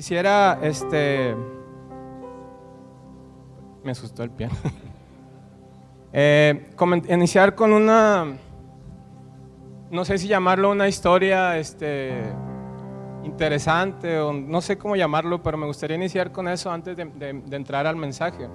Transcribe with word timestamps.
Quisiera, 0.00 0.58
este, 0.62 1.36
me 3.84 3.90
asustó 3.90 4.22
el 4.22 4.30
piano. 4.30 4.54
Eh, 6.12 6.70
iniciar 7.08 7.54
con 7.54 7.72
una, 7.72 8.26
no 9.90 10.04
sé 10.04 10.18
si 10.18 10.26
llamarlo 10.26 10.70
una 10.70 10.88
historia, 10.88 11.56
este, 11.56 12.22
interesante 13.22 14.18
o 14.18 14.32
no 14.32 14.60
sé 14.60 14.76
cómo 14.76 14.96
llamarlo, 14.96 15.40
pero 15.40 15.56
me 15.56 15.66
gustaría 15.66 15.96
iniciar 15.96 16.32
con 16.32 16.48
eso 16.48 16.72
antes 16.72 16.96
de, 16.96 17.42
entrar 17.50 17.86
al 17.86 17.94
mensaje. 17.94 18.48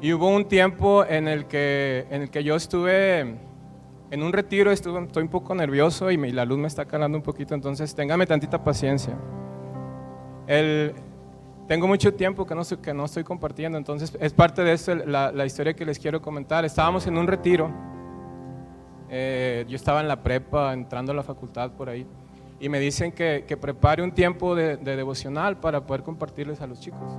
Y 0.00 0.12
hubo 0.12 0.28
un 0.28 0.46
tiempo 0.46 1.04
en 1.04 1.26
el 1.26 1.44
que, 1.46 2.06
en 2.08 2.22
el 2.22 2.30
que 2.30 2.44
yo 2.44 2.54
estuve 2.54 3.20
en 4.10 4.22
un 4.22 4.32
retiro, 4.32 4.70
estuve, 4.70 5.02
estoy 5.02 5.24
un 5.24 5.28
poco 5.28 5.54
nervioso 5.56 6.10
y, 6.10 6.16
la 6.16 6.44
luz 6.44 6.58
me 6.58 6.68
está 6.68 6.86
calando 6.86 7.18
un 7.18 7.24
poquito, 7.24 7.54
entonces 7.54 7.94
téngame 7.94 8.26
tantita 8.26 8.62
paciencia. 8.62 9.18
El, 10.48 10.94
tengo 11.68 11.86
mucho 11.86 12.14
tiempo 12.14 12.46
que 12.46 12.54
no, 12.54 12.62
que 12.64 12.94
no 12.94 13.04
estoy 13.04 13.22
compartiendo, 13.22 13.76
entonces 13.76 14.16
es 14.18 14.32
parte 14.32 14.64
de 14.64 14.72
eso 14.72 14.94
la, 14.94 15.30
la 15.30 15.44
historia 15.44 15.74
que 15.74 15.84
les 15.84 15.98
quiero 15.98 16.22
comentar. 16.22 16.64
Estábamos 16.64 17.06
en 17.06 17.18
un 17.18 17.26
retiro, 17.26 17.70
eh, 19.10 19.66
yo 19.68 19.76
estaba 19.76 20.00
en 20.00 20.08
la 20.08 20.22
prepa, 20.22 20.72
entrando 20.72 21.12
a 21.12 21.14
la 21.14 21.22
facultad 21.22 21.72
por 21.72 21.90
ahí, 21.90 22.06
y 22.58 22.70
me 22.70 22.80
dicen 22.80 23.12
que, 23.12 23.44
que 23.46 23.58
prepare 23.58 24.02
un 24.02 24.12
tiempo 24.12 24.54
de, 24.54 24.78
de, 24.78 24.96
devocional 24.96 25.58
para 25.58 25.84
poder 25.86 26.02
compartirles 26.02 26.62
a 26.62 26.66
los 26.66 26.80
chicos. 26.80 27.12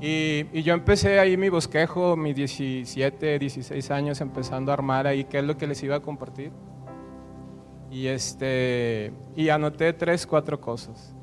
Y, 0.00 0.46
y, 0.52 0.62
yo 0.62 0.72
empecé 0.74 1.18
ahí 1.18 1.36
mi 1.36 1.50
bosquejo, 1.50 2.16
mis 2.16 2.34
17, 2.34 3.38
16 3.38 3.90
años, 3.90 4.20
empezando 4.22 4.72
a 4.72 4.74
armar 4.74 5.06
ahí 5.06 5.24
qué 5.24 5.38
es 5.38 5.44
lo 5.44 5.56
que 5.56 5.66
les 5.66 5.82
iba 5.82 5.96
a 5.96 6.00
compartir. 6.00 6.52
Y, 7.90 8.06
este, 8.06 9.12
y 9.36 9.48
anoté 9.50 9.92
tres, 9.92 10.26
cuatro 10.26 10.60
cosas. 10.60 11.15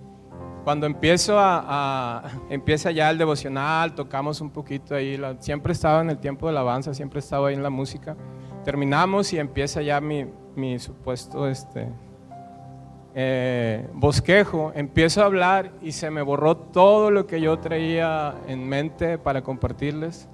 Cuando 0.63 0.85
empiezo 0.85 1.37
a, 1.37 2.23
empieza 2.49 2.91
ya 2.91 3.09
el 3.09 3.17
devocional, 3.17 3.93
tocamos 3.95 4.39
un 4.41 4.49
poquito 4.49 4.95
ahí, 4.95 5.19
siempre 5.39 5.73
estaba 5.73 6.01
en 6.01 6.09
el 6.09 6.19
tiempo 6.19 6.47
de 6.47 6.51
alabanza, 6.51 6.93
siempre 6.93 7.19
estaba 7.19 7.49
ahí 7.49 7.55
en 7.55 7.63
la 7.63 7.69
música. 7.69 8.15
Terminamos 8.63 9.33
y 9.33 9.39
empieza 9.39 9.81
ya 9.81 9.99
mi, 9.99 10.25
mi 10.55 10.79
supuesto 10.79 11.49
este, 11.49 11.89
eh, 13.13 13.89
bosquejo. 13.93 14.71
Empiezo 14.73 15.21
a 15.21 15.25
hablar 15.25 15.73
y 15.81 15.91
se 15.91 16.09
me 16.09 16.21
borró 16.21 16.55
todo 16.55 17.11
lo 17.11 17.27
que 17.27 17.41
yo 17.41 17.59
traía 17.59 18.33
en 18.47 18.65
mente 18.67 19.17
para 19.17 19.41
compartirles. 19.41 20.29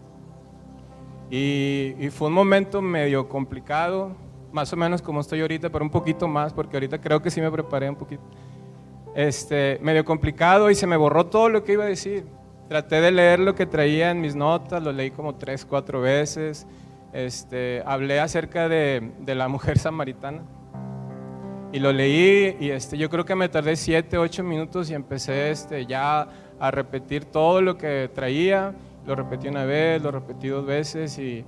Y, 1.31 1.95
y 1.99 2.09
fue 2.11 2.27
un 2.27 2.33
momento 2.33 2.83
medio 2.83 3.27
complicado, 3.27 4.15
más 4.51 4.71
o 4.73 4.75
menos 4.75 5.01
como 5.01 5.21
estoy 5.21 5.41
ahorita, 5.41 5.71
pero 5.71 5.83
un 5.83 5.91
poquito 5.91 6.27
más, 6.27 6.53
porque 6.53 6.75
ahorita 6.75 7.01
creo 7.01 7.19
que 7.19 7.31
sí 7.31 7.41
me 7.41 7.51
preparé 7.51 7.89
un 7.89 7.95
poquito 7.95 8.23
este, 9.15 9.79
medio 9.81 10.05
complicado 10.05 10.69
y 10.69 10.75
se 10.75 10.87
me 10.87 10.97
borró 10.97 11.25
todo 11.27 11.49
lo 11.49 11.63
que 11.63 11.73
iba 11.73 11.83
a 11.83 11.87
decir. 11.87 12.25
Traté 12.67 13.01
de 13.01 13.11
leer 13.11 13.39
lo 13.39 13.55
que 13.55 13.65
traía 13.65 14.11
en 14.11 14.21
mis 14.21 14.35
notas, 14.35 14.83
lo 14.83 14.91
leí 14.91 15.11
como 15.11 15.35
tres, 15.35 15.65
cuatro 15.65 16.01
veces. 16.01 16.67
Este, 17.13 17.81
hablé 17.85 18.19
acerca 18.19 18.69
de, 18.69 19.11
de 19.19 19.35
la 19.35 19.47
mujer 19.47 19.79
samaritana 19.79 20.43
y 21.71 21.79
lo 21.79 21.91
leí 21.91 22.57
y 22.59 22.71
este, 22.71 22.97
yo 22.97 23.09
creo 23.09 23.25
que 23.25 23.35
me 23.35 23.49
tardé 23.49 23.75
siete, 23.75 24.17
ocho 24.17 24.43
minutos 24.43 24.89
y 24.89 24.95
empecé 24.95 25.51
este, 25.51 25.85
ya 25.85 26.27
a 26.59 26.71
repetir 26.71 27.25
todo 27.25 27.61
lo 27.61 27.77
que 27.77 28.09
traía. 28.13 28.73
Lo 29.05 29.15
repetí 29.15 29.47
una 29.47 29.65
vez, 29.65 30.01
lo 30.01 30.11
repetí 30.11 30.49
dos 30.49 30.65
veces 30.65 31.17
y, 31.17 31.45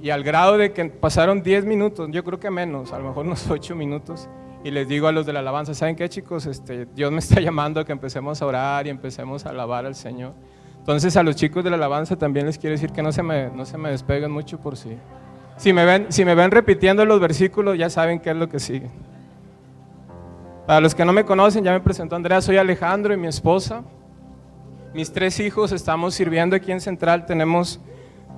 y 0.00 0.10
al 0.10 0.22
grado 0.22 0.56
de 0.56 0.72
que 0.72 0.84
pasaron 0.86 1.42
diez 1.42 1.64
minutos, 1.64 2.08
yo 2.10 2.24
creo 2.24 2.38
que 2.38 2.50
menos, 2.50 2.92
a 2.92 2.98
lo 2.98 3.08
mejor 3.08 3.26
unos 3.26 3.50
ocho 3.50 3.74
minutos 3.74 4.28
y 4.64 4.70
les 4.70 4.88
digo 4.88 5.06
a 5.06 5.12
los 5.12 5.26
de 5.26 5.34
la 5.34 5.40
alabanza, 5.40 5.74
¿saben 5.74 5.94
qué 5.94 6.08
chicos? 6.08 6.46
Este, 6.46 6.86
Dios 6.86 7.12
me 7.12 7.18
está 7.18 7.38
llamando 7.40 7.80
a 7.80 7.84
que 7.84 7.92
empecemos 7.92 8.40
a 8.40 8.46
orar 8.46 8.86
y 8.86 8.90
empecemos 8.90 9.44
a 9.44 9.50
alabar 9.50 9.84
al 9.84 9.94
Señor. 9.94 10.32
Entonces 10.78 11.16
a 11.18 11.22
los 11.22 11.36
chicos 11.36 11.62
de 11.62 11.68
la 11.68 11.76
alabanza 11.76 12.16
también 12.16 12.46
les 12.46 12.58
quiero 12.58 12.72
decir 12.72 12.90
que 12.90 13.02
no 13.02 13.12
se 13.12 13.22
me, 13.22 13.50
no 13.50 13.66
se 13.66 13.76
me 13.76 13.90
despeguen 13.90 14.30
mucho 14.30 14.58
por 14.58 14.78
sí. 14.78 14.96
Si 15.58 15.74
me, 15.74 15.84
ven, 15.84 16.06
si 16.08 16.24
me 16.24 16.34
ven 16.34 16.50
repitiendo 16.50 17.04
los 17.04 17.20
versículos 17.20 17.76
ya 17.76 17.90
saben 17.90 18.20
qué 18.20 18.30
es 18.30 18.36
lo 18.36 18.48
que 18.48 18.58
sigue. 18.58 18.90
Para 20.66 20.80
los 20.80 20.94
que 20.94 21.04
no 21.04 21.12
me 21.12 21.26
conocen, 21.26 21.62
ya 21.62 21.72
me 21.72 21.80
presentó 21.80 22.16
Andrea, 22.16 22.40
soy 22.40 22.56
Alejandro 22.56 23.12
y 23.12 23.18
mi 23.18 23.26
esposa. 23.26 23.82
Mis 24.94 25.12
tres 25.12 25.40
hijos 25.40 25.72
estamos 25.72 26.14
sirviendo 26.14 26.56
aquí 26.56 26.72
en 26.72 26.80
Central, 26.80 27.26
tenemos 27.26 27.80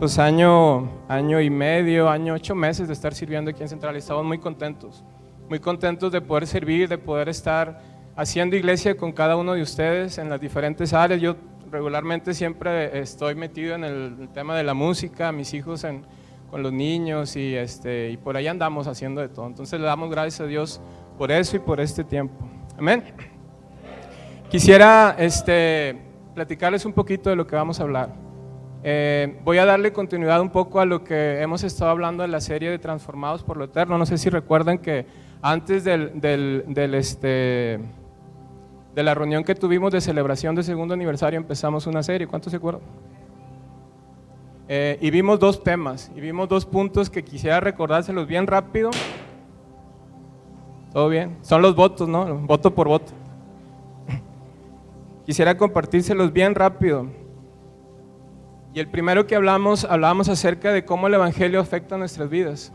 pues 0.00 0.18
año, 0.18 0.90
año 1.08 1.40
y 1.40 1.50
medio, 1.50 2.10
año, 2.10 2.34
ocho 2.34 2.56
meses 2.56 2.88
de 2.88 2.94
estar 2.94 3.14
sirviendo 3.14 3.52
aquí 3.52 3.62
en 3.62 3.68
Central 3.68 3.94
y 3.94 3.98
estamos 3.98 4.24
muy 4.24 4.38
contentos 4.38 5.04
muy 5.48 5.60
contentos 5.60 6.12
de 6.12 6.20
poder 6.20 6.46
servir, 6.46 6.88
de 6.88 6.98
poder 6.98 7.28
estar 7.28 7.80
haciendo 8.16 8.56
iglesia 8.56 8.96
con 8.96 9.12
cada 9.12 9.36
uno 9.36 9.54
de 9.54 9.62
ustedes 9.62 10.18
en 10.18 10.28
las 10.28 10.40
diferentes 10.40 10.92
áreas. 10.92 11.20
Yo 11.20 11.36
regularmente 11.70 12.34
siempre 12.34 12.98
estoy 12.98 13.34
metido 13.34 13.74
en 13.74 13.84
el, 13.84 14.28
tema 14.32 14.56
de 14.56 14.64
la 14.64 14.74
música, 14.74 15.32
mis 15.32 15.52
hijos 15.54 15.86
con 16.50 16.62
los 16.62 16.72
niños 16.72 17.36
y, 17.36 17.54
este, 17.54 18.10
y 18.10 18.16
por 18.16 18.36
ahí 18.36 18.46
andamos 18.46 18.86
haciendo 18.86 19.20
de 19.20 19.28
todo. 19.28 19.46
Entonces 19.46 19.78
le 19.78 19.86
damos 19.86 20.10
gracias 20.10 20.40
a 20.40 20.46
Dios 20.46 20.80
por 21.18 21.30
eso 21.30 21.56
y 21.56 21.60
por 21.60 21.80
este 21.80 22.04
tiempo. 22.04 22.34
Amén. 22.78 23.04
Quisiera 24.50 25.16
este, 25.18 25.96
platicarles 26.34 26.84
un 26.84 26.92
poquito 26.92 27.30
de 27.30 27.36
lo 27.36 27.46
que 27.46 27.56
vamos 27.56 27.80
a 27.80 27.82
hablar. 27.82 28.26
Eh, 28.82 29.40
voy 29.42 29.58
a 29.58 29.64
darle 29.64 29.92
continuidad 29.92 30.40
un 30.40 30.50
poco 30.50 30.80
a 30.80 30.86
lo 30.86 31.02
que 31.02 31.40
hemos 31.40 31.64
estado 31.64 31.90
hablando 31.90 32.22
en 32.22 32.30
la 32.30 32.40
serie 32.40 32.70
de 32.70 32.78
Transformados 32.78 33.42
por 33.42 33.56
lo 33.56 33.64
Eterno. 33.64 33.98
No 33.98 34.06
sé 34.06 34.16
si 34.16 34.30
recuerdan 34.30 34.78
que 34.78 35.06
antes 35.42 35.84
del, 35.84 36.20
del, 36.20 36.94
este, 36.94 37.78
de 38.94 39.02
la 39.02 39.14
reunión 39.14 39.44
que 39.44 39.54
tuvimos 39.54 39.92
de 39.92 40.00
celebración 40.00 40.54
del 40.54 40.64
segundo 40.64 40.94
aniversario 40.94 41.38
empezamos 41.38 41.86
una 41.86 42.02
serie, 42.02 42.26
¿cuántos 42.26 42.50
se 42.50 42.56
acuerdan? 42.56 42.82
Eh, 44.68 44.98
y 45.00 45.10
vimos 45.10 45.38
dos 45.38 45.62
temas, 45.62 46.10
y 46.16 46.20
vimos 46.20 46.48
dos 46.48 46.66
puntos 46.66 47.08
que 47.08 47.22
quisiera 47.22 47.60
recordárselos 47.60 48.26
bien 48.26 48.46
rápido. 48.46 48.90
¿Todo 50.92 51.08
bien? 51.08 51.36
Son 51.42 51.62
los 51.62 51.76
votos, 51.76 52.08
¿no? 52.08 52.38
Voto 52.38 52.74
por 52.74 52.88
voto. 52.88 53.12
Quisiera 55.26 55.56
compartírselos 55.56 56.32
bien 56.32 56.54
rápido. 56.54 57.06
Y 58.74 58.80
el 58.80 58.88
primero 58.88 59.26
que 59.26 59.36
hablamos, 59.36 59.84
hablábamos 59.84 60.28
acerca 60.28 60.72
de 60.72 60.84
cómo 60.84 61.06
el 61.06 61.14
Evangelio 61.14 61.60
afecta 61.60 61.96
nuestras 61.96 62.28
vidas 62.28 62.72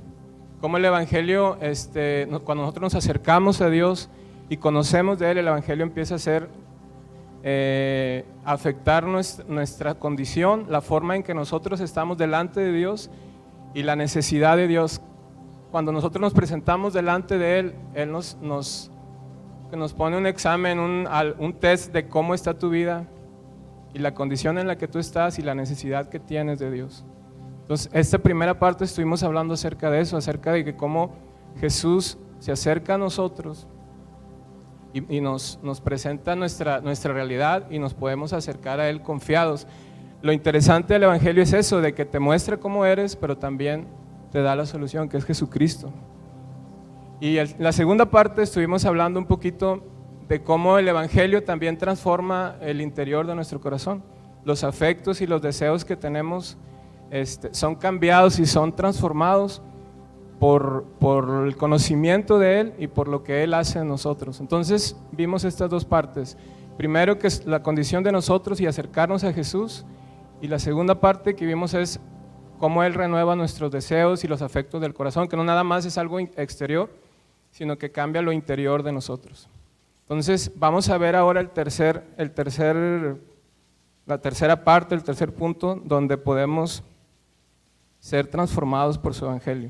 cómo 0.62 0.78
el 0.78 0.86
Evangelio, 0.86 1.58
este, 1.60 2.28
cuando 2.46 2.64
nosotros 2.64 2.94
nos 2.94 2.96
acercamos 2.96 3.62
a 3.62 3.70
Dios 3.70 4.10
y 4.48 4.58
conocemos 4.58 5.18
de 5.18 5.32
Él, 5.32 5.40
el 5.40 5.48
Evangelio 5.48 5.84
empieza 5.84 6.16
a 6.16 6.20
ser, 6.20 6.50
eh, 7.44 8.24
afectar 8.46 9.04
nuestra, 9.04 9.96
condición, 9.96 10.68
la 10.70 10.82
forma 10.82 11.16
en 11.16 11.24
que 11.24 11.34
nosotros 11.34 11.82
estamos 11.82 12.20
delante 12.20 12.60
de 12.60 12.72
Dios 12.72 13.10
y 13.74 13.82
la 13.82 13.96
necesidad 13.96 14.56
de 14.56 14.68
Dios. 14.68 15.02
Cuando 15.72 15.92
nosotros 15.92 16.22
nos 16.22 16.34
presentamos 16.34 16.94
delante 16.94 17.40
de 17.40 17.60
Él, 17.60 17.76
Él 17.96 18.12
nos, 18.12 18.38
nos, 18.40 18.92
nos 19.72 19.94
pone 19.94 20.16
un 20.16 20.28
examen, 20.28 20.80
un, 20.80 21.08
un 21.40 21.54
test 21.54 21.92
de 21.92 22.08
cómo 22.08 22.36
está 22.36 22.54
tu 22.54 22.70
vida 22.70 23.08
y 23.96 24.00
la 24.00 24.14
condición 24.14 24.60
en 24.60 24.68
la 24.68 24.78
que 24.78 24.88
tú 24.88 25.00
estás 25.00 25.40
y 25.40 25.42
la 25.42 25.56
necesidad 25.56 26.08
que 26.08 26.20
tienes 26.20 26.60
de 26.60 26.70
Dios. 26.70 27.04
Entonces, 27.72 27.90
esta 27.94 28.18
primera 28.18 28.60
parte 28.60 28.84
estuvimos 28.84 29.24
hablando 29.24 29.54
acerca 29.54 29.90
de 29.90 30.02
eso, 30.02 30.18
acerca 30.18 30.52
de 30.52 30.66
que 30.66 30.76
cómo 30.76 31.14
Jesús 31.58 32.18
se 32.40 32.52
acerca 32.52 32.96
a 32.96 32.98
nosotros 32.98 33.66
y, 34.92 35.22
nos, 35.22 35.58
nos, 35.64 35.80
presenta 35.80 36.36
nuestra, 36.36 36.82
nuestra 36.82 37.14
realidad 37.14 37.72
y 37.72 37.80
nos 37.80 37.94
podemos 37.94 38.34
acercar 38.34 38.82
a 38.82 38.90
Él 38.90 39.02
confiados. 39.02 39.68
Lo 40.22 40.34
interesante 40.34 40.96
del 40.96 41.04
Evangelio 41.04 41.42
es 41.42 41.54
eso, 41.54 41.80
de 41.80 41.94
que 41.94 42.04
te 42.04 42.20
muestra 42.20 42.58
cómo 42.58 42.84
eres, 42.84 43.16
pero 43.16 43.38
también 43.38 43.88
te 44.34 44.42
da 44.42 44.54
la 44.54 44.66
solución, 44.66 45.08
que 45.08 45.16
es 45.16 45.24
Jesucristo. 45.24 45.94
Y 47.22 47.38
la 47.58 47.72
segunda 47.72 48.12
parte 48.12 48.42
estuvimos 48.42 48.84
hablando 48.84 49.18
un 49.18 49.28
poquito 49.28 49.82
de 50.28 50.44
cómo 50.44 50.78
el 50.78 50.90
Evangelio 50.90 51.46
también 51.46 51.78
transforma 51.78 52.58
el 52.60 52.82
interior 52.82 53.26
de 53.28 53.36
nuestro 53.36 53.62
corazón, 53.62 54.04
los 54.44 54.66
afectos 54.66 55.22
y 55.22 55.26
los 55.26 55.42
deseos 55.42 55.86
que 55.86 55.96
tenemos 55.96 56.58
este, 57.12 57.54
son 57.54 57.76
cambiados 57.76 58.40
y 58.40 58.46
son 58.46 58.74
transformados 58.74 59.62
por, 60.40 60.86
por, 60.98 61.46
el 61.46 61.56
conocimiento 61.58 62.40
de 62.40 62.62
Él 62.62 62.74
y 62.80 62.88
por 62.88 63.08
lo 63.08 63.22
que 63.22 63.44
Él 63.44 63.54
hace 63.54 63.80
en 63.80 63.90
nosotros. 63.90 64.40
Entonces 64.40 64.96
vimos 65.12 65.44
estas 65.44 65.70
dos 65.70 65.86
partes. 65.86 66.38
Primero 66.78 67.20
que 67.20 67.28
es 67.28 67.46
la 67.46 67.62
condición 67.62 68.02
de 68.04 68.12
nosotros 68.12 68.60
y 68.62 68.66
acercarnos 68.66 69.24
a 69.24 69.34
Jesús. 69.34 69.86
Y 70.42 70.48
la 70.48 70.58
segunda 70.58 71.00
parte 71.00 71.36
que 71.36 71.46
vimos 71.46 71.74
es 71.74 72.00
cómo 72.58 72.82
Él 72.82 72.94
renueva 72.94 73.36
nuestros 73.36 73.72
deseos 73.72 74.24
y 74.24 74.28
los 74.28 74.42
afectos 74.42 74.82
del 74.82 74.94
corazón, 74.94 75.28
que 75.28 75.38
no 75.38 75.44
nada 75.44 75.64
más 75.64 75.86
es 75.86 75.98
algo 75.98 76.18
exterior, 76.18 76.90
sino 77.52 77.78
que 77.78 77.92
cambia 77.92 78.22
lo 78.22 78.32
interior 78.32 78.84
de 78.84 78.94
nosotros. 78.94 79.50
Entonces 80.04 80.52
vamos 80.56 80.90
a 80.90 80.98
ver 80.98 81.16
ahora 81.16 81.42
el 81.42 81.50
tercer, 81.50 82.04
el 82.18 82.32
tercer, 82.32 83.18
la 84.06 84.18
tercera 84.20 84.64
parte, 84.64 84.96
el 84.96 85.04
tercer 85.04 85.34
punto, 85.36 85.80
donde 85.84 86.18
podemos 86.18 86.84
ser 88.02 88.28
transformados 88.28 88.98
por 88.98 89.14
su 89.14 89.24
evangelio. 89.24 89.70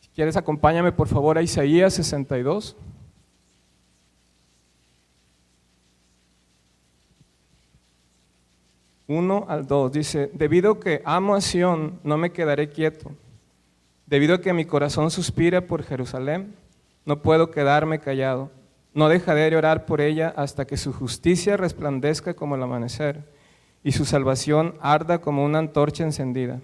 Si 0.00 0.08
quieres, 0.08 0.36
acompáñame 0.36 0.92
por 0.92 1.08
favor 1.08 1.38
a 1.38 1.42
Isaías 1.42 1.94
62. 1.94 2.76
Uno 9.06 9.46
al 9.48 9.66
2 9.66 9.92
dice, 9.92 10.30
debido 10.34 10.80
que 10.80 11.00
amo 11.06 11.34
a 11.34 11.40
Sión, 11.40 11.98
no 12.02 12.18
me 12.18 12.32
quedaré 12.32 12.68
quieto. 12.68 13.12
Debido 14.04 14.34
a 14.34 14.40
que 14.40 14.52
mi 14.52 14.66
corazón 14.66 15.10
suspira 15.10 15.66
por 15.66 15.82
Jerusalén, 15.82 16.54
no 17.06 17.22
puedo 17.22 17.50
quedarme 17.50 18.00
callado. 18.00 18.50
No 18.92 19.08
dejaré 19.08 19.48
de 19.48 19.56
orar 19.56 19.86
por 19.86 20.00
ella 20.00 20.34
hasta 20.36 20.66
que 20.66 20.76
su 20.76 20.92
justicia 20.92 21.56
resplandezca 21.56 22.34
como 22.34 22.56
el 22.56 22.62
amanecer 22.62 23.22
y 23.84 23.92
su 23.92 24.04
salvación 24.04 24.74
arda 24.80 25.20
como 25.20 25.44
una 25.44 25.60
antorcha 25.60 26.02
encendida. 26.04 26.60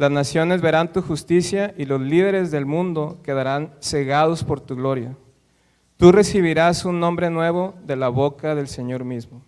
Las 0.00 0.10
naciones 0.10 0.62
verán 0.62 0.94
tu 0.94 1.02
justicia 1.02 1.74
y 1.76 1.84
los 1.84 2.00
líderes 2.00 2.50
del 2.50 2.64
mundo 2.64 3.18
quedarán 3.22 3.74
cegados 3.82 4.42
por 4.42 4.58
tu 4.58 4.74
gloria. 4.74 5.14
Tú 5.98 6.10
recibirás 6.10 6.86
un 6.86 6.98
nombre 6.98 7.28
nuevo 7.28 7.74
de 7.84 7.96
la 7.96 8.08
boca 8.08 8.54
del 8.54 8.66
Señor 8.66 9.04
mismo. 9.04 9.42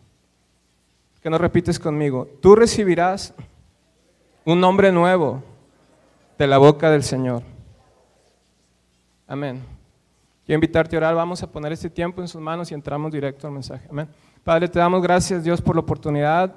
Que 1.23 1.31
no 1.31 1.39
repites 1.39 1.79
conmigo. 1.79 2.29
Tú 2.43 2.55
recibirás 2.55 3.33
un 4.45 4.61
nombre 4.61 4.93
nuevo 4.93 5.43
de 6.37 6.47
la 6.47 6.59
boca 6.59 6.91
del 6.91 7.03
Señor. 7.03 7.43
Amén. 9.27 9.63
Quiero 10.45 10.57
invitarte 10.57 10.97
a 10.97 10.99
orar. 10.99 11.15
Vamos 11.15 11.43
a 11.43 11.51
poner 11.51 11.73
este 11.73 11.89
tiempo 11.89 12.21
en 12.21 12.29
sus 12.29 12.43
manos 12.43 12.71
y 12.71 12.75
entramos 12.75 13.11
directo 13.11 13.47
al 13.47 13.55
mensaje. 13.55 13.87
Amén. 13.89 14.07
Padre, 14.45 14.69
te 14.69 14.79
damos 14.79 15.01
gracias, 15.01 15.45
Dios, 15.45 15.63
por 15.63 15.77
la 15.77 15.81
oportunidad 15.81 16.55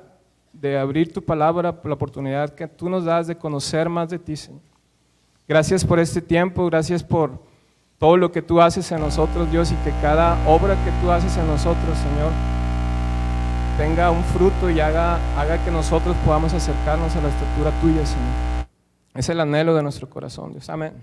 de 0.60 0.78
abrir 0.78 1.12
tu 1.12 1.22
palabra, 1.22 1.82
por 1.82 1.90
la 1.90 1.96
oportunidad 1.96 2.50
que 2.54 2.68
tú 2.68 2.90
nos 2.90 3.06
das 3.06 3.28
de 3.28 3.38
conocer 3.38 3.90
más 3.90 4.10
de 4.10 4.20
ti, 4.20 4.36
Señor. 4.36 4.62
Gracias 5.48 5.86
por 5.86 6.00
este 6.00 6.22
tiempo, 6.22 6.66
gracias 6.66 7.04
por 7.04 7.40
todo 7.98 8.18
lo 8.18 8.32
que 8.32 8.42
tú 8.42 8.62
haces 8.62 8.92
en 8.92 9.00
nosotros, 9.00 9.52
Dios, 9.52 9.72
y 9.72 9.76
que 9.84 9.92
cada 10.02 10.36
obra 10.48 10.76
que 10.84 10.92
tú 11.02 11.12
haces 11.12 11.38
en 11.38 11.48
nosotros, 11.48 11.98
Señor, 11.98 12.32
tenga 13.78 14.10
un 14.12 14.24
fruto 14.24 14.70
y 14.70 14.80
haga, 14.80 15.20
que 15.64 15.72
nosotros 15.72 16.16
podamos 16.26 16.54
acercarnos 16.54 17.16
a 17.16 17.22
la 17.22 17.30
estatura 17.30 17.72
tuya, 17.82 18.06
Señor. 18.06 18.68
Es 19.14 19.30
el 19.30 19.40
anhelo 19.40 19.76
de 19.76 19.84
nuestro 19.84 20.10
corazón, 20.10 20.52
Dios. 20.52 20.70
Amén. 20.70 20.94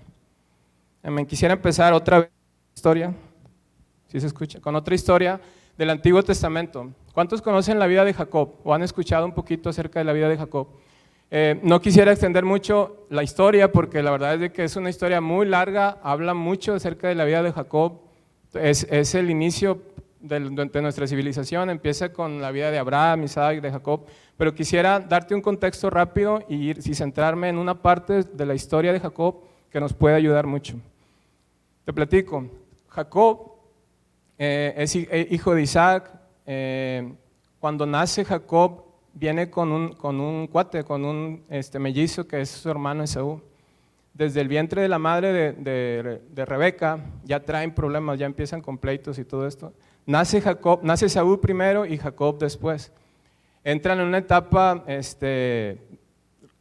Amén. 1.02 1.26
Quisiera 1.26 1.54
empezar 1.54 1.92
otra 1.92 2.20
vez 2.20 2.30
historia, 2.74 3.14
si 4.08 4.20
se 4.20 4.26
escucha, 4.26 4.60
con 4.60 4.74
otra 4.74 4.94
historia 4.94 5.40
del 5.76 5.90
Antiguo 5.90 6.22
Testamento. 6.22 6.90
¿Cuántos 7.12 7.42
conocen 7.42 7.78
la 7.78 7.86
vida 7.86 8.06
de 8.06 8.14
Jacob 8.14 8.54
o 8.64 8.72
han 8.72 8.82
escuchado 8.82 9.26
un 9.26 9.32
poquito 9.32 9.68
acerca 9.68 9.98
de 9.98 10.04
la 10.04 10.14
vida 10.14 10.30
de 10.30 10.38
Jacob? 10.38 10.68
Eh, 11.30 11.60
no 11.62 11.80
quisiera 11.80 12.10
extender 12.10 12.44
mucho 12.44 13.06
la 13.10 13.22
historia 13.22 13.70
porque 13.70 14.02
la 14.02 14.10
verdad 14.10 14.34
es 14.34 14.40
de 14.40 14.52
que 14.52 14.64
es 14.64 14.76
una 14.76 14.88
historia 14.88 15.20
muy 15.20 15.46
larga, 15.46 15.98
habla 16.02 16.32
mucho 16.32 16.72
acerca 16.74 17.08
de 17.08 17.14
la 17.14 17.26
vida 17.26 17.42
de 17.42 17.52
Jacob, 17.52 18.00
es, 18.54 18.86
es 18.90 19.14
el 19.14 19.30
inicio 19.30 19.82
de, 20.20 20.40
de, 20.40 20.82
nuestra 20.82 21.06
civilización, 21.06 21.68
empieza 21.68 22.14
con 22.14 22.40
la 22.40 22.50
vida 22.50 22.70
de 22.70 22.78
Abraham, 22.78 23.24
Isaac, 23.24 23.60
de 23.60 23.70
Jacob, 23.70 24.06
pero 24.38 24.54
quisiera 24.54 24.98
darte 24.98 25.34
un 25.34 25.42
contexto 25.42 25.90
rápido 25.90 26.42
y, 26.48 26.70
ir, 26.70 26.78
y 26.78 26.94
centrarme 26.94 27.50
en 27.50 27.58
una 27.58 27.82
parte 27.82 28.22
de 28.22 28.46
la 28.46 28.54
historia 28.54 28.92
de 28.92 29.00
Jacob 29.00 29.36
que 29.70 29.80
nos 29.80 29.92
puede 29.92 30.16
ayudar 30.16 30.46
mucho. 30.46 30.76
Te 31.84 31.92
platico, 31.92 32.46
Jacob 32.88 33.52
eh, 34.38 34.74
es 34.76 34.94
hijo 34.96 35.54
de 35.54 35.62
Isaac, 35.62 36.21
eh, 36.46 37.12
cuando 37.60 37.86
nace 37.86 38.24
Jacob 38.24 38.84
viene 39.14 39.50
con 39.50 39.70
un, 39.70 39.92
con 39.92 40.20
un 40.20 40.46
cuate, 40.46 40.84
con 40.84 41.04
un 41.04 41.44
este, 41.48 41.78
mellizo 41.78 42.26
que 42.26 42.40
es 42.40 42.50
su 42.50 42.70
hermano 42.70 43.02
Esaú. 43.02 43.40
Desde 44.14 44.40
el 44.40 44.48
vientre 44.48 44.82
de 44.82 44.88
la 44.88 44.98
madre 44.98 45.32
de, 45.32 45.52
de, 45.52 46.20
de, 46.28 46.44
Rebeca 46.44 46.98
ya 47.24 47.40
traen 47.40 47.74
problemas, 47.74 48.18
ya 48.18 48.26
empiezan 48.26 48.60
con 48.60 48.76
pleitos 48.76 49.18
y 49.18 49.24
todo 49.24 49.46
esto. 49.46 49.72
Nace, 50.04 50.40
Jacob, 50.40 50.80
nace 50.82 51.06
Esaú 51.06 51.40
primero 51.40 51.86
y 51.86 51.96
Jacob 51.96 52.38
después. 52.38 52.92
Entran 53.64 54.00
en 54.00 54.08
una 54.08 54.18
etapa, 54.18 54.84
este, 54.86 55.78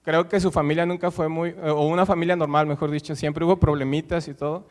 creo 0.04 0.30
que 0.30 0.40
su 0.40 0.52
familia 0.52 0.86
nunca 0.86 1.12
fue 1.12 1.28
muy, 1.28 1.56
o 1.64 1.88
una 1.88 2.06
familia 2.06 2.36
normal, 2.36 2.68
mejor 2.68 2.92
dicho, 2.92 3.16
siempre 3.16 3.44
hubo 3.44 3.58
problemitas 3.58 4.28
y 4.28 4.34
todo. 4.34 4.66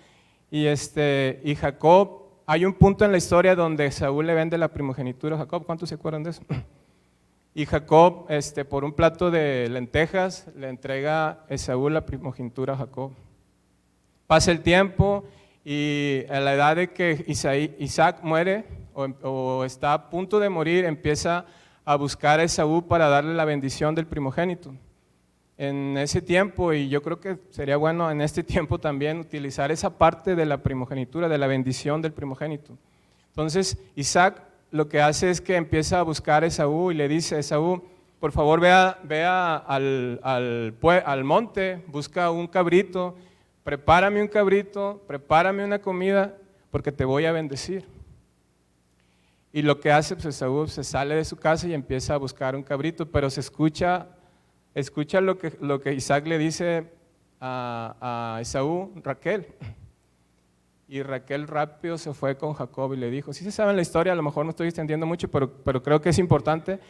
Y, 0.50 0.66
este, 0.66 1.40
y 1.44 1.54
Jacob, 1.54 2.19
hay 2.52 2.64
un 2.64 2.73
punto 2.73 3.05
en 3.05 3.12
la 3.12 3.19
historia 3.19 3.55
donde 3.55 3.87
Esaú 3.87 4.23
le 4.23 4.35
vende 4.35 4.58
la 4.58 4.67
primogenitura 4.67 5.37
a 5.37 5.38
Jacob, 5.38 5.64
¿cuántos 5.64 5.88
se 5.88 5.94
acuerdan 5.94 6.25
de 6.25 6.31
eso? 6.31 6.43
Y 7.55 7.64
Jacob, 7.64 8.26
este, 8.29 8.64
por 8.64 8.82
un 8.82 8.93
plato 8.93 9.31
de 9.31 9.69
lentejas, 9.69 10.49
le 10.56 10.69
entrega 10.69 11.44
Esaú 11.49 11.88
la 11.88 12.05
primogenitura 12.05 12.75
a 12.75 12.76
Jacob. 12.76 13.12
Pasa 14.26 14.50
el 14.50 14.62
tiempo 14.62 15.25
y 15.64 16.25
a 16.29 16.41
la 16.41 16.55
edad 16.55 16.75
de 16.75 16.93
que 16.93 17.25
Isaac 17.29 18.20
muere 18.25 18.64
o, 18.94 19.05
o, 19.23 19.64
está 19.64 19.93
a 19.93 20.11
punto 20.11 20.41
de 20.41 20.49
morir, 20.49 20.85
empieza 20.85 21.44
a 21.85 21.94
buscar 21.94 22.41
a 22.41 22.44
Esaú 22.44 22.82
para 22.82 23.08
darle 23.08 23.35
la 23.35 23.44
bendición 23.44 23.94
del 23.94 24.06
primogénito. 24.06 24.75
En 25.62 25.98
ese 25.98 26.22
tiempo, 26.22 26.72
y 26.72 26.88
yo 26.88 27.02
creo 27.02 27.20
que 27.20 27.36
sería 27.50 27.76
bueno 27.76 28.10
en 28.10 28.22
este 28.22 28.42
tiempo 28.54 28.78
también 28.78 29.18
utilizar 29.18 29.70
esa 29.70 29.98
parte 29.98 30.34
de 30.34 30.46
la 30.46 30.62
primogenitura, 30.62 31.28
de 31.28 31.36
la 31.36 31.46
bendición 31.46 32.00
del 32.00 32.14
primogénito. 32.14 32.78
Entonces, 33.28 33.76
Isaac 33.94 34.42
lo 34.70 34.88
que 34.88 35.02
hace 35.02 35.28
es 35.28 35.42
que 35.42 35.56
empieza 35.56 35.98
a 35.98 36.02
buscar 36.02 36.44
a 36.44 36.46
Esaú 36.46 36.92
y 36.92 36.94
le 36.94 37.08
dice, 37.08 37.38
Esaú, 37.38 37.82
por 38.20 38.32
favor 38.32 38.58
vea, 38.58 39.00
vea 39.04 39.56
al, 39.56 40.18
al, 40.22 40.74
al, 41.04 41.24
monte, 41.24 41.84
busca 41.88 42.30
un 42.30 42.46
cabrito, 42.46 43.14
prepárame 43.62 44.22
un 44.22 44.28
cabrito, 44.28 45.02
prepárame 45.06 45.62
una 45.62 45.78
comida, 45.78 46.38
porque 46.70 46.90
te 46.90 47.04
voy 47.04 47.26
a 47.26 47.32
bendecir. 47.32 47.86
Y 49.52 49.60
lo 49.60 49.78
que 49.78 49.92
hace, 49.92 50.14
pues 50.14 50.24
Esaú 50.24 50.68
se 50.68 50.84
sale 50.84 51.16
de 51.16 51.24
su 51.26 51.36
casa 51.36 51.68
y 51.68 51.74
empieza 51.74 52.14
a 52.14 52.16
buscar 52.16 52.56
un 52.56 52.62
cabrito, 52.62 53.04
pero 53.04 53.28
se 53.28 53.40
escucha, 53.40 54.06
escucha 54.75 55.20
lo 55.20 55.38
que, 55.38 55.94
Isaac 55.94 56.26
le 56.26 56.38
dice 56.38 56.90
a, 57.40 58.37
a 58.37 58.40
Esaú, 58.40 58.93
Raquel. 59.02 59.46
Y 60.90 61.05
Raquel 61.05 61.46
rápido 61.46 61.96
se 61.99 62.12
fue 62.12 62.37
con 62.37 62.52
Jacob 62.52 62.93
y 62.94 62.96
le 62.96 63.12
dijo, 63.12 63.32
si 63.32 63.44
se 63.44 63.52
sabe 63.52 63.72
la 63.72 63.81
historia, 63.81 64.12
a 64.12 64.17
lo 64.17 64.25
mejor 64.25 64.44
no 64.44 64.50
estoy 64.50 64.67
extendiendo 64.67 65.06
mucho, 65.06 65.31
pero, 65.31 65.82
creo 65.84 66.00
que 66.00 66.08
es 66.08 66.19
importante. 66.19 66.81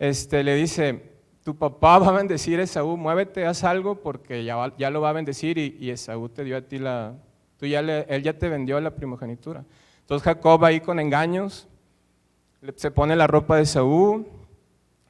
Este, 0.00 0.42
le 0.42 0.56
dice, 0.56 1.12
tu 1.44 1.56
papá 1.56 2.00
va 2.00 2.08
a 2.08 2.12
bendecir 2.12 2.58
a 2.58 2.64
Esaú, 2.64 2.96
muévete, 2.96 3.46
haz 3.46 3.62
algo 3.62 4.00
porque 4.00 4.42
ya, 4.42 4.90
lo 4.90 5.00
va 5.00 5.10
a 5.10 5.12
bendecir 5.12 5.56
y, 5.56 5.76
y, 5.78 5.90
Esaú 5.90 6.28
te 6.28 6.42
dio 6.42 6.56
a 6.56 6.62
ti 6.62 6.80
la, 6.80 7.14
tú 7.56 7.66
ya 7.66 7.78
él 7.78 8.22
ya 8.24 8.36
te 8.36 8.48
vendió 8.48 8.80
la 8.80 8.90
primogenitura. 8.90 9.64
Entonces 10.00 10.24
Jacob 10.24 10.64
ahí 10.64 10.80
con 10.80 10.98
engaños, 10.98 11.68
se 12.74 12.90
pone 12.90 13.14
la 13.14 13.28
ropa 13.28 13.54
de 13.54 13.62
Esaú, 13.62 14.26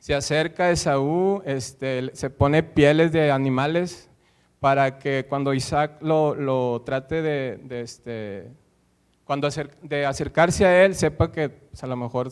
se 0.05 0.15
acerca 0.15 0.71
Esaú, 0.71 1.41
este, 1.47 2.15
se 2.15 2.29
pone 2.29 2.63
pieles 2.63 3.11
de 3.11 3.31
animales 3.31 4.11
para 4.61 4.99
que 4.99 5.25
cuando 5.27 5.55
Isaac 5.55 5.93
lo, 6.03 6.35
lo 6.35 6.83
trate 6.83 7.23
de, 7.23 7.81
este, 7.81 8.53
cuando 9.25 9.49
de 9.81 10.05
acercarse 10.05 10.67
a 10.67 10.85
él, 10.85 10.95
sepa 10.95 11.33
que 11.33 11.49
pues, 11.49 11.83
a 11.83 11.87
lo 11.87 11.97
mejor 11.97 12.29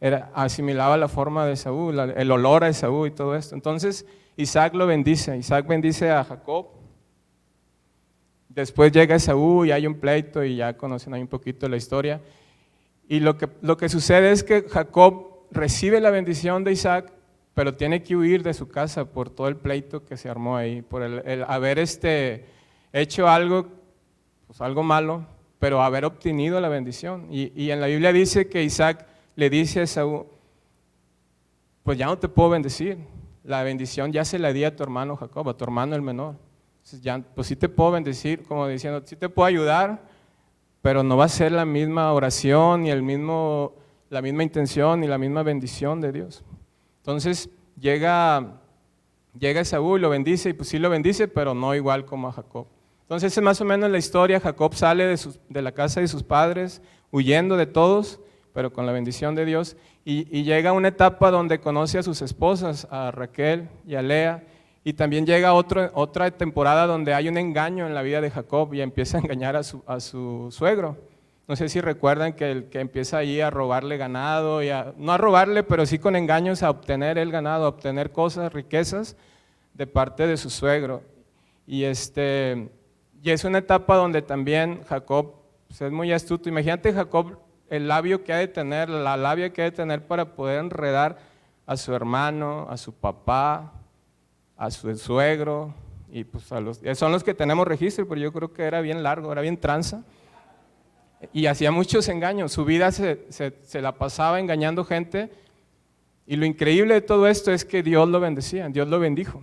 era, 0.00 0.30
asimilaba 0.32 0.96
la 0.96 1.08
forma 1.08 1.44
de 1.44 1.56
Saúl, 1.56 1.98
el 1.98 2.30
olor 2.30 2.62
a 2.62 2.72
Saúl 2.72 3.08
y 3.08 3.10
todo 3.10 3.34
esto. 3.34 3.56
Entonces 3.56 4.06
Isaac 4.36 4.72
lo 4.74 4.86
bendice, 4.86 5.36
Isaac 5.36 5.66
bendice 5.66 6.08
a 6.08 6.22
Jacob. 6.22 6.68
Después 8.48 8.92
llega 8.92 9.18
Saúl 9.18 9.66
y 9.66 9.72
hay 9.72 9.88
un 9.88 9.98
pleito 9.98 10.44
y 10.44 10.54
ya 10.54 10.76
conocen 10.76 11.14
ahí 11.14 11.20
un 11.20 11.26
poquito 11.26 11.68
la 11.68 11.78
historia. 11.78 12.20
Y 13.08 13.18
lo 13.18 13.36
que, 13.36 13.48
lo 13.60 13.76
que 13.76 13.88
sucede 13.88 14.30
es 14.30 14.44
que 14.44 14.68
Jacob 14.68 15.31
recibe 15.52 16.00
la 16.00 16.10
bendición 16.10 16.64
de 16.64 16.72
Isaac 16.72 17.12
pero 17.54 17.74
tiene 17.74 18.02
que 18.02 18.16
huir 18.16 18.42
de 18.42 18.54
su 18.54 18.68
casa 18.68 19.04
por 19.04 19.30
todo 19.30 19.48
el 19.48 19.56
pleito 19.56 20.04
que 20.04 20.16
se 20.16 20.28
armó 20.28 20.56
ahí, 20.56 20.82
por 20.82 21.02
el, 21.02 21.44
haber 21.46 21.78
este, 21.78 22.46
hecho 22.92 23.28
algo, 23.28 23.66
pues 24.46 24.60
algo 24.60 24.82
malo, 24.82 25.26
pero 25.58 25.82
haber 25.82 26.04
obtenido 26.04 26.60
la 26.60 26.68
bendición. 26.68 27.26
Y, 27.30 27.52
y, 27.54 27.70
en 27.70 27.80
la 27.80 27.86
Biblia 27.88 28.12
dice 28.12 28.48
que 28.48 28.62
Isaac 28.62 29.06
le 29.36 29.50
dice 29.50 29.80
a 29.80 29.82
Esaú, 29.82 30.26
pues 31.82 31.98
ya 31.98 32.06
no 32.06 32.18
te 32.18 32.28
puedo 32.28 32.50
bendecir, 32.50 32.98
la 33.44 33.62
bendición 33.62 34.12
ya 34.12 34.24
se 34.24 34.38
la 34.38 34.52
di 34.52 34.64
a 34.64 34.74
tu 34.74 34.82
hermano 34.82 35.16
Jacob, 35.16 35.48
a 35.48 35.56
tu 35.56 35.64
hermano 35.64 35.94
el 35.94 36.02
menor. 36.02 36.36
Ya, 37.00 37.22
pues 37.34 37.46
sí 37.46 37.54
te 37.54 37.68
puedo 37.68 37.92
bendecir, 37.92 38.42
como 38.44 38.66
diciendo, 38.66 39.02
sí 39.04 39.14
te 39.14 39.28
puedo 39.28 39.46
ayudar, 39.46 40.02
pero 40.80 41.02
no 41.02 41.16
va 41.16 41.26
a 41.26 41.28
ser 41.28 41.52
la 41.52 41.64
misma 41.64 42.12
oración, 42.12 42.82
ni 42.82 42.90
el 42.90 43.02
mismo, 43.02 43.74
la 44.12 44.20
misma 44.20 44.42
intención, 44.42 45.00
ni 45.00 45.06
la 45.06 45.16
misma 45.16 45.42
bendición 45.42 46.02
de 46.02 46.12
Dios. 46.12 46.44
Entonces 46.98 47.48
llega, 47.80 48.60
llega 49.38 49.64
Saúl, 49.64 50.02
lo 50.02 50.10
bendice, 50.10 50.50
y 50.50 50.52
pues 50.52 50.68
sí 50.68 50.78
lo 50.78 50.90
bendice, 50.90 51.28
pero 51.28 51.54
no 51.54 51.74
igual 51.74 52.04
como 52.04 52.28
a 52.28 52.32
Jacob. 52.32 52.66
Entonces 53.00 53.34
es 53.34 53.42
más 53.42 53.62
o 53.62 53.64
menos 53.64 53.90
la 53.90 53.96
historia, 53.96 54.38
Jacob 54.38 54.74
sale 54.74 55.06
de, 55.06 55.16
sus, 55.16 55.40
de 55.48 55.62
la 55.62 55.72
casa 55.72 56.02
de 56.02 56.08
sus 56.08 56.22
padres, 56.22 56.82
huyendo 57.10 57.56
de 57.56 57.64
todos, 57.64 58.20
pero 58.52 58.70
con 58.70 58.84
la 58.84 58.92
bendición 58.92 59.34
de 59.34 59.46
Dios, 59.46 59.78
y, 60.04 60.28
y, 60.30 60.42
llega 60.42 60.72
una 60.72 60.88
etapa 60.88 61.30
donde 61.30 61.60
conoce 61.60 61.98
a 61.98 62.02
sus 62.02 62.20
esposas, 62.20 62.86
a 62.90 63.12
Raquel 63.12 63.70
y 63.86 63.94
a 63.94 64.02
Lea, 64.02 64.44
y 64.84 64.92
también 64.92 65.24
llega 65.24 65.54
otro, 65.54 65.90
otra 65.94 66.30
temporada 66.32 66.86
donde 66.86 67.14
hay 67.14 67.30
un 67.30 67.38
engaño 67.38 67.86
en 67.86 67.94
la 67.94 68.02
vida 68.02 68.20
de 68.20 68.30
Jacob 68.30 68.74
y 68.74 68.82
empieza 68.82 69.16
a 69.16 69.20
engañar 69.22 69.56
a 69.56 69.62
su, 69.62 69.82
a 69.86 70.00
su 70.00 70.48
suegro. 70.50 70.98
No 71.48 71.56
sé 71.56 71.68
si 71.68 71.80
recuerdan 71.80 72.34
que, 72.34 72.50
el, 72.50 72.64
que 72.64 72.80
empieza 72.80 73.18
allí 73.18 73.40
a 73.40 73.50
robarle 73.50 73.96
ganado, 73.96 74.62
y 74.62 74.70
no 74.96 75.12
a 75.12 75.18
robarle, 75.18 75.62
pero 75.62 75.86
sí 75.86 75.98
con 75.98 76.16
engaños 76.16 76.62
a 76.62 76.70
obtener 76.70 77.18
el 77.18 77.32
ganado, 77.32 77.64
a 77.64 77.68
obtener 77.68 78.12
cosas, 78.12 78.52
riquezas 78.52 79.16
de 79.74 79.86
parte 79.86 80.26
de 80.26 80.36
su 80.36 80.50
suegro. 80.50 81.02
Y, 81.66 81.84
este, 81.84 82.68
y 83.22 83.30
es 83.30 83.44
una 83.44 83.58
etapa 83.58 83.96
donde 83.96 84.22
también 84.22 84.82
Jacob 84.84 85.34
pues, 85.68 85.80
es 85.82 85.92
muy 85.92 86.12
astuto. 86.12 86.48
Imagínate 86.48 86.92
Jacob 86.92 87.38
el 87.70 87.88
labio 87.88 88.22
que 88.22 88.32
ha 88.32 88.36
de 88.36 88.48
tener, 88.48 88.88
la 88.88 89.16
labia 89.16 89.52
que 89.52 89.62
ha 89.62 89.64
de 89.64 89.72
tener 89.72 90.06
para 90.06 90.34
poder 90.34 90.60
enredar 90.60 91.18
a 91.66 91.76
su 91.76 91.94
hermano, 91.94 92.66
a 92.68 92.76
su 92.76 92.92
papá, 92.92 93.72
a 94.56 94.70
su 94.70 94.94
suegro, 94.96 95.74
y 96.10 96.24
pues 96.24 96.52
a 96.52 96.60
los, 96.60 96.80
son 96.94 97.10
los 97.10 97.24
que 97.24 97.32
tenemos 97.32 97.66
registro, 97.66 98.06
pero 98.06 98.20
yo 98.20 98.32
creo 98.32 98.52
que 98.52 98.64
era 98.64 98.82
bien 98.82 99.02
largo, 99.02 99.32
era 99.32 99.40
bien 99.40 99.56
tranza. 99.56 100.04
Y 101.32 101.46
hacía 101.46 101.70
muchos 101.70 102.08
engaños, 102.08 102.52
su 102.52 102.64
vida 102.64 102.90
se, 102.92 103.26
se, 103.30 103.80
la 103.80 103.92
pasaba 103.92 104.40
engañando 104.40 104.84
gente. 104.84 105.30
Y 106.26 106.36
lo 106.36 106.46
increíble 106.46 106.94
de 106.94 107.00
todo 107.00 107.26
esto 107.28 107.52
es 107.52 107.64
que 107.64 107.82
Dios 107.82 108.08
lo 108.08 108.20
bendecía, 108.20 108.68
Dios 108.68 108.88
lo 108.88 108.98
bendijo. 108.98 109.42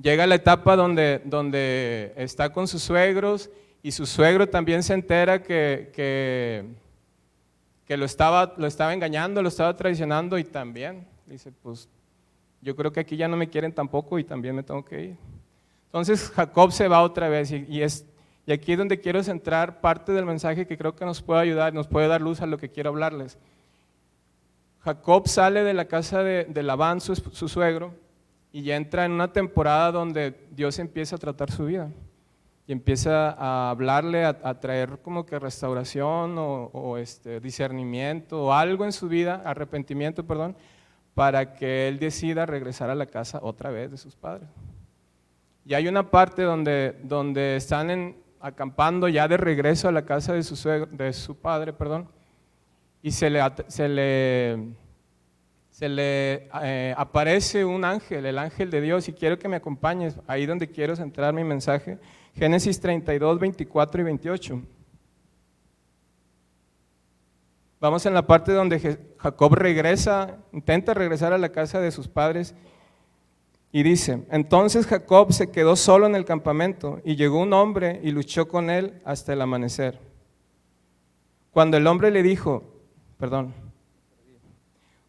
Llega 0.00 0.26
la 0.26 0.34
etapa 0.34 0.76
donde, 0.76 1.20
donde 1.24 2.12
está 2.16 2.52
con 2.52 2.68
sus 2.68 2.82
suegros 2.82 3.50
y 3.82 3.92
su 3.92 4.06
suegro 4.06 4.48
también 4.48 4.82
se 4.82 4.94
entera 4.94 5.42
que, 5.42 5.90
que, 5.94 6.64
que 7.86 7.96
lo, 7.96 8.04
estaba, 8.04 8.54
lo 8.56 8.66
estaba 8.66 8.92
engañando, 8.92 9.42
lo 9.42 9.48
estaba 9.48 9.76
traicionando 9.76 10.38
y 10.38 10.44
también 10.44 11.06
dice, 11.26 11.52
pues 11.62 11.88
yo 12.60 12.74
creo 12.74 12.92
que 12.92 13.00
aquí 13.00 13.16
ya 13.16 13.28
no 13.28 13.36
me 13.36 13.48
quieren 13.48 13.72
tampoco 13.72 14.18
y 14.18 14.24
también 14.24 14.56
me 14.56 14.62
tengo 14.62 14.84
que 14.84 15.02
ir. 15.04 15.16
Entonces 15.86 16.30
Jacob 16.30 16.72
se 16.72 16.88
va 16.88 17.02
otra 17.02 17.28
vez 17.28 17.52
y, 17.52 17.82
es, 17.82 18.04
y 18.46 18.52
aquí 18.52 18.72
es 18.72 18.78
donde 18.78 19.00
quiero 19.00 19.22
centrar 19.22 19.80
parte 19.80 20.12
del 20.12 20.26
mensaje 20.26 20.66
que 20.66 20.76
creo 20.76 20.94
que 20.94 21.04
nos 21.04 21.22
puede 21.22 21.40
ayudar, 21.40 21.72
nos 21.72 21.88
puede 21.88 22.08
dar 22.08 22.20
luz 22.20 22.42
a 22.42 22.46
lo 22.46 22.58
que 22.58 22.70
quiero 22.70 22.90
hablarles. 22.90 23.38
Jacob 24.80 25.28
sale 25.28 25.64
de 25.64 25.72
la 25.72 25.86
casa 25.86 26.22
de, 26.22 26.44
de 26.44 26.62
Labán, 26.62 27.00
su, 27.00 27.14
suegro, 27.48 27.94
y 28.52 28.70
entra 28.70 29.06
en 29.06 29.12
una 29.12 29.32
temporada 29.32 29.90
donde 29.90 30.34
Dios 30.50 30.78
empieza 30.78 31.16
a 31.16 31.18
tratar 31.18 31.50
su 31.50 31.64
vida 31.64 31.90
y 32.66 32.72
empieza 32.72 33.30
a 33.30 33.70
hablarle, 33.70 34.24
a, 34.24 34.60
traer 34.60 34.98
como 35.02 35.24
que 35.24 35.38
restauración 35.38 36.36
o, 36.38 36.66
o, 36.72 36.98
este, 36.98 37.40
discernimiento 37.40 38.44
o 38.44 38.52
algo 38.52 38.84
en 38.84 38.92
su 38.92 39.08
vida, 39.08 39.42
arrepentimiento, 39.44 40.24
perdón, 40.26 40.54
para 41.14 41.54
que 41.54 41.88
él 41.88 41.98
decida 41.98 42.46
regresar 42.46 42.90
a 42.90 42.94
la 42.94 43.06
casa 43.06 43.40
otra 43.42 43.70
vez 43.70 43.90
de 43.90 43.96
sus 43.96 44.16
padres. 44.16 44.48
Y 45.66 45.74
hay 45.74 45.88
una 45.88 46.10
parte 46.10 46.42
donde, 46.42 46.96
donde 47.02 47.56
están 47.56 48.16
acampando 48.44 49.08
ya 49.08 49.26
de 49.26 49.38
regreso 49.38 49.88
a 49.88 49.92
la 49.92 50.04
casa 50.04 50.34
de 50.34 50.42
su, 50.42 50.54
de 50.92 51.12
su 51.14 51.34
padre, 51.34 51.72
perdón, 51.72 52.06
y 53.00 53.10
se 53.10 53.30
le, 53.30 53.40
se 53.68 53.88
le, 53.88 54.68
se 55.70 55.88
le 55.88 56.48
eh, 56.62 56.94
aparece 56.94 57.64
un 57.64 57.86
ángel, 57.86 58.26
el 58.26 58.38
ángel 58.38 58.70
de 58.70 58.82
Dios, 58.82 59.08
y 59.08 59.14
quiero 59.14 59.38
que 59.38 59.48
me 59.48 59.56
acompañes 59.56 60.18
ahí 60.26 60.44
donde 60.44 60.68
quiero 60.68 60.94
centrar 60.94 61.32
mi 61.32 61.42
mensaje, 61.42 61.98
Génesis 62.34 62.78
32, 62.80 63.38
24 63.38 64.00
y 64.02 64.04
28. 64.04 64.62
Vamos 67.80 68.04
en 68.04 68.12
la 68.12 68.26
parte 68.26 68.52
donde 68.52 68.98
Jacob 69.16 69.54
regresa, 69.54 70.36
intenta 70.52 70.92
regresar 70.92 71.32
a 71.32 71.38
la 71.38 71.48
casa 71.48 71.80
de 71.80 71.90
sus 71.90 72.08
padres 72.08 72.54
y 73.76 73.82
dice, 73.82 74.22
entonces 74.30 74.86
Jacob 74.86 75.32
se 75.32 75.50
quedó 75.50 75.74
solo 75.74 76.06
en 76.06 76.14
el 76.14 76.24
campamento 76.24 77.00
y 77.04 77.16
llegó 77.16 77.40
un 77.40 77.52
hombre 77.52 77.98
y 78.04 78.12
luchó 78.12 78.46
con 78.46 78.70
él 78.70 79.02
hasta 79.04 79.32
el 79.32 79.42
amanecer. 79.42 79.98
Cuando 81.50 81.76
el 81.76 81.88
hombre 81.88 82.12
le 82.12 82.22
dijo, 82.22 82.62
perdón, 83.18 83.52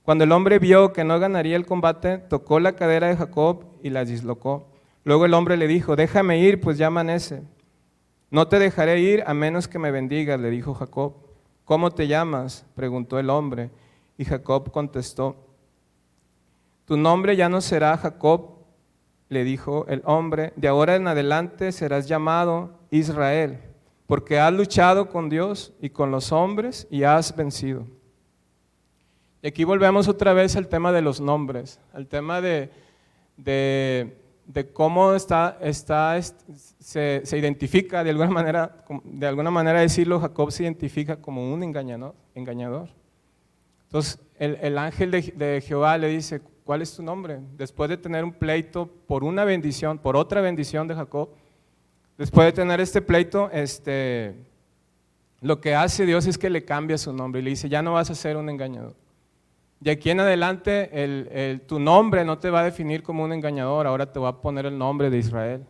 cuando 0.02 0.24
el 0.24 0.32
hombre 0.32 0.58
vio 0.58 0.94
que 0.94 1.04
no 1.04 1.20
ganaría 1.20 1.56
el 1.56 1.68
combate, 1.68 2.18
tocó 2.18 2.60
la 2.60 2.76
cadera 2.76 3.08
de 3.08 3.18
Jacob 3.18 3.66
y 3.84 3.92
la 3.92 4.04
dislocó. 4.04 4.68
Luego 5.04 5.26
el 5.26 5.36
hombre 5.36 5.58
le 5.58 5.68
dijo, 5.68 5.96
déjame 5.96 6.40
ir, 6.40 6.60
pues 6.60 6.80
ya 6.80 6.88
amanece. 6.88 7.44
No 8.32 8.48
te 8.48 8.58
dejaré 8.58 9.00
ir 9.00 9.24
a 9.28 9.36
menos 9.36 9.68
que 9.68 9.78
me 9.78 9.92
bendigas, 9.92 10.40
le 10.40 10.50
dijo 10.50 10.74
Jacob. 10.74 11.14
¿Cómo 11.66 11.92
te 11.92 12.08
llamas? 12.08 12.66
preguntó 12.74 13.20
el 13.20 13.30
hombre. 13.30 13.70
Y 14.18 14.26
Jacob 14.26 14.72
contestó, 14.72 15.36
Tu 16.86 16.98
nombre 16.98 17.36
ya 17.36 17.48
no 17.48 17.62
será 17.62 17.96
Jacob, 17.96 18.55
le 19.30 19.44
dijo 19.44 19.86
el 19.88 20.02
hombre, 20.06 20.54
de 20.56 20.68
ahora 20.68 20.96
en 20.96 21.08
adelante 21.08 21.72
serás 21.72 22.08
llamado 22.08 22.80
Israel, 22.92 23.60
porque 24.08 24.40
has 24.40 24.54
luchado 24.54 25.10
con 25.10 25.30
Dios 25.30 25.74
y 25.82 25.90
con 25.90 26.12
los 26.12 26.32
hombres 26.32 26.88
y 26.90 27.04
has 27.04 27.36
vencido. 27.36 27.86
Y 29.42 29.48
aquí 29.48 29.64
volvemos 29.64 30.08
otra 30.08 30.34
vez 30.34 30.56
al 30.56 30.68
tema 30.68 30.92
de 30.92 31.02
los 31.02 31.22
nombres, 31.22 31.80
al 31.94 32.08
tema 32.08 32.42
de, 32.42 32.72
de 33.38 34.26
de 34.46 34.72
cómo 34.72 35.14
está, 35.16 35.58
está, 35.62 36.22
se, 36.22 37.22
se, 37.26 37.38
identifica, 37.38 38.04
de 38.04 38.12
alguna, 38.12 38.30
manera, 38.30 38.86
de 39.04 39.28
alguna 39.28 39.52
manera 39.52 39.80
decirlo, 39.80 40.20
Jacob 40.20 40.52
se 40.52 40.64
identifica 40.64 41.18
como 41.18 41.52
un 41.52 41.64
engañador. 41.64 42.14
engañador. 42.36 42.90
Entonces, 43.86 44.20
el, 44.38 44.58
el 44.62 44.78
ángel 44.78 45.12
de, 45.12 45.22
de, 45.36 45.62
Jehová 45.62 45.98
le 45.98 46.10
dice, 46.10 46.42
¿cuál 46.66 46.82
es 46.82 46.94
tu 46.94 47.04
nombre? 47.04 47.40
Después 47.56 47.90
de 47.90 47.96
tener 47.96 48.26
un 48.26 48.34
pleito 48.34 48.88
por 49.08 49.24
una 49.24 49.46
bendición, 49.46 50.00
por 50.00 50.18
otra 50.18 50.42
bendición 50.42 50.88
de 50.88 50.96
Jacob, 50.96 51.30
después 52.18 52.48
de 52.48 52.52
tener 52.52 52.82
este 52.82 53.02
pleito, 53.02 53.50
este, 53.52 54.36
lo 55.42 55.62
que 55.62 55.76
hace 55.76 56.06
Dios 56.06 56.26
es 56.26 56.38
que 56.38 56.50
le 56.50 56.66
cambia 56.66 56.98
su 56.98 57.14
nombre 57.14 57.40
y 57.40 57.44
le 57.44 57.52
dice, 57.52 57.70
ya 57.70 57.82
no 57.82 57.94
vas 57.94 58.10
a 58.10 58.16
ser 58.16 58.36
un 58.36 58.50
engañador. 58.50 58.96
De 59.80 59.92
aquí 59.92 60.10
en 60.10 60.20
adelante, 60.20 61.62
tu 61.68 61.80
nombre 61.80 62.26
no 62.26 62.40
te 62.40 62.50
va 62.50 62.62
a 62.62 62.64
definir 62.64 63.04
como 63.04 63.24
un 63.24 63.32
engañador, 63.32 63.86
ahora 63.86 64.12
te 64.12 64.20
va 64.20 64.30
a 64.30 64.42
poner 64.42 64.66
el 64.66 64.78
nombre 64.78 65.12
de 65.12 65.20
Israel. 65.20 65.66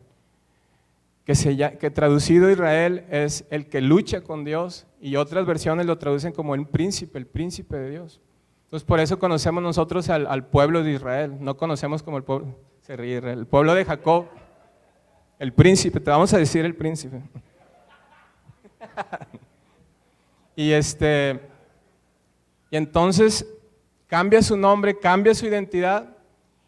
Que, 1.26 1.34
que 1.80 1.90
traducido 1.90 2.50
Israel 2.50 3.04
es 3.10 3.46
el 3.50 3.68
que 3.68 3.82
lucha 3.82 4.22
con 4.22 4.46
Dios 4.46 4.86
y 5.02 5.18
otras 5.18 5.46
versiones 5.46 5.88
lo 5.88 5.98
traducen 5.98 6.32
como 6.32 6.56
el 6.56 6.68
príncipe, 6.68 7.18
el 7.18 7.26
príncipe 7.26 7.76
de 7.78 7.90
Dios. 7.90 8.22
Entonces 8.76 8.88
por 8.90 9.00
eso 9.00 9.18
conocemos 9.18 9.64
nosotros 9.64 10.10
al, 10.10 10.48
pueblo 10.48 10.84
de 10.84 10.92
Israel, 10.92 11.38
no 11.40 11.56
conocemos 11.56 12.04
como 12.04 12.18
el 12.18 12.24
pueblo, 12.24 12.58
se 12.82 12.94
el 12.96 13.48
pueblo 13.48 13.74
de 13.74 13.86
Jacob, 13.86 14.26
el 15.40 15.54
príncipe, 15.54 16.02
te 16.02 16.12
vamos 16.12 16.34
a 16.34 16.38
decir 16.38 16.66
el 16.66 16.76
príncipe. 16.76 17.22
y 20.58 20.74
este, 20.74 21.40
y 22.70 22.76
entonces 22.76 23.48
cambia 24.08 24.42
su 24.42 24.58
nombre, 24.58 25.00
cambia 25.00 25.34
su 25.34 25.46
identidad 25.46 26.10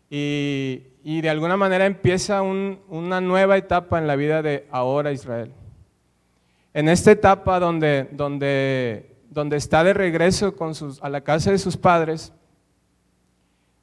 y, 0.10 0.86
de 1.04 1.30
alguna 1.30 1.58
manera 1.58 1.86
empieza 1.86 2.42
una 2.42 3.20
nueva 3.20 3.58
etapa 3.58 3.98
en 3.98 4.08
la 4.08 4.16
vida 4.16 4.42
de 4.42 4.66
ahora 4.72 5.12
Israel. 5.12 5.52
En 6.74 6.88
esta 6.88 7.12
etapa 7.12 7.60
donde, 7.60 8.08
donde, 8.14 9.17
donde 9.38 9.58
está 9.58 9.84
de 9.84 9.94
regreso 9.94 10.56
con 10.56 10.74
sus, 10.74 11.00
a 11.04 11.10
la 11.10 11.22
casa 11.22 11.52
de 11.52 11.60
sus 11.60 11.78
padres, 11.78 12.34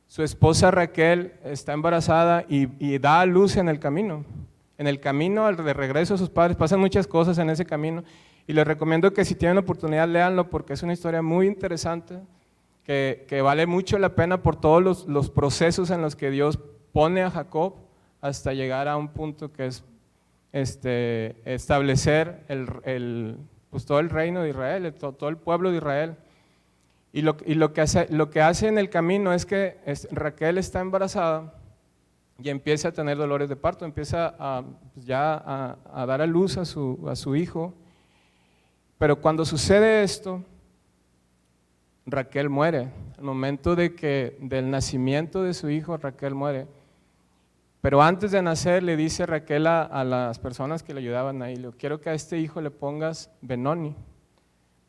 su 0.09 0.25
esposa 0.25 0.73
Raquel 0.73 1.35
está 1.45 1.73
embarazada 1.73 2.45
y, 2.49 2.99
da 2.99 3.21
a 3.21 3.27
luz 3.27 3.57
en 3.57 3.69
el 3.69 3.79
camino. 3.79 4.25
En 4.79 4.89
el 4.89 4.99
camino 4.99 5.47
de 5.53 5.73
regreso 5.73 6.15
a 6.15 6.19
sus 6.19 6.29
padres 6.29 6.57
pasan 6.57 6.81
muchas 6.81 7.07
cosas 7.07 7.39
en 7.39 7.51
ese 7.51 7.65
camino 7.65 8.03
y 8.49 8.53
les 8.53 8.67
recomiendo 8.67 9.13
que 9.13 9.25
si 9.25 9.37
tienen 9.37 9.59
oportunidad 9.59 10.09
leanlo 10.09 10.51
porque 10.51 10.73
es 10.73 10.83
una 10.83 10.93
historia 10.93 11.23
muy 11.23 11.47
interesante 11.47 12.19
que, 12.83 13.41
vale 13.41 13.67
mucho 13.67 13.97
la 13.99 14.17
pena 14.17 14.43
por 14.43 14.57
todos 14.57 15.07
los, 15.07 15.31
procesos 15.31 15.91
en 15.91 16.03
los 16.03 16.17
que 16.17 16.33
Dios 16.33 16.59
pone 16.93 17.23
a 17.23 17.31
Jacob 17.31 17.75
hasta 18.21 18.55
llegar 18.55 18.89
a 18.89 18.97
un 18.97 19.07
punto 19.07 19.53
que 19.53 19.67
es 19.67 19.85
este, 20.51 21.37
establecer 21.45 22.43
el, 22.49 23.39
pues 23.75 23.87
todo 23.87 23.99
el 23.99 24.09
reino 24.09 24.41
de 24.41 24.51
Israel, 24.51 24.95
todo, 24.95 25.29
el 25.29 25.37
pueblo 25.37 25.73
de 25.73 25.79
Israel. 25.79 26.17
Y 27.13 27.23
lo, 27.23 27.37
y 27.45 27.55
lo, 27.55 27.73
que 27.73 27.81
hace, 27.81 28.07
lo 28.09 28.31
que 28.31 28.41
hace 28.41 28.69
en 28.69 28.79
el 28.79 28.89
camino 28.89 29.33
es 29.33 29.45
que 29.45 29.79
Raquel 30.13 30.59
está 30.59 30.79
embarazada 30.79 31.55
y 32.39 32.51
empieza 32.51 32.91
a 32.91 32.93
tener 32.93 33.17
dolores 33.17 33.49
de 33.49 33.57
parto, 33.57 33.85
empieza 33.85 34.37
a, 34.39 34.63
pues 34.93 35.07
ya 35.07 35.35
a, 35.35 35.77
a, 35.93 36.07
dar 36.07 36.23
a 36.23 36.27
luz 36.29 36.57
a 36.57 36.65
su, 36.65 37.05
a 37.09 37.17
su 37.17 37.35
hijo. 37.35 37.75
Pero 38.97 39.21
cuando 39.21 39.45
sucede 39.45 40.05
esto, 40.05 40.41
Raquel 42.07 42.49
muere. 42.49 42.93
Al 43.19 43.25
momento 43.25 43.75
de 43.75 43.97
que, 43.97 44.37
del 44.41 44.71
nacimiento 44.71 45.43
de 45.43 45.53
su 45.53 45.69
hijo, 45.69 45.97
Raquel 45.97 46.37
muere. 46.37 46.69
Pero 47.85 48.01
antes 48.01 48.31
de 48.31 48.41
nacer 48.41 48.83
le 48.83 48.97
dice 48.97 49.27
Raquel 49.27 49.67
a, 49.67 50.05
las 50.05 50.39
personas 50.39 50.83
que 50.83 50.95
le 50.95 51.01
ayudaban 51.01 51.43
ahí, 51.43 51.57
le 51.57 51.71
quiero 51.73 52.01
que 52.01 52.09
a 52.09 52.15
este 52.15 52.39
hijo 52.39 52.63
le 52.63 52.71
pongas 52.71 53.31
Benoni, 53.43 53.95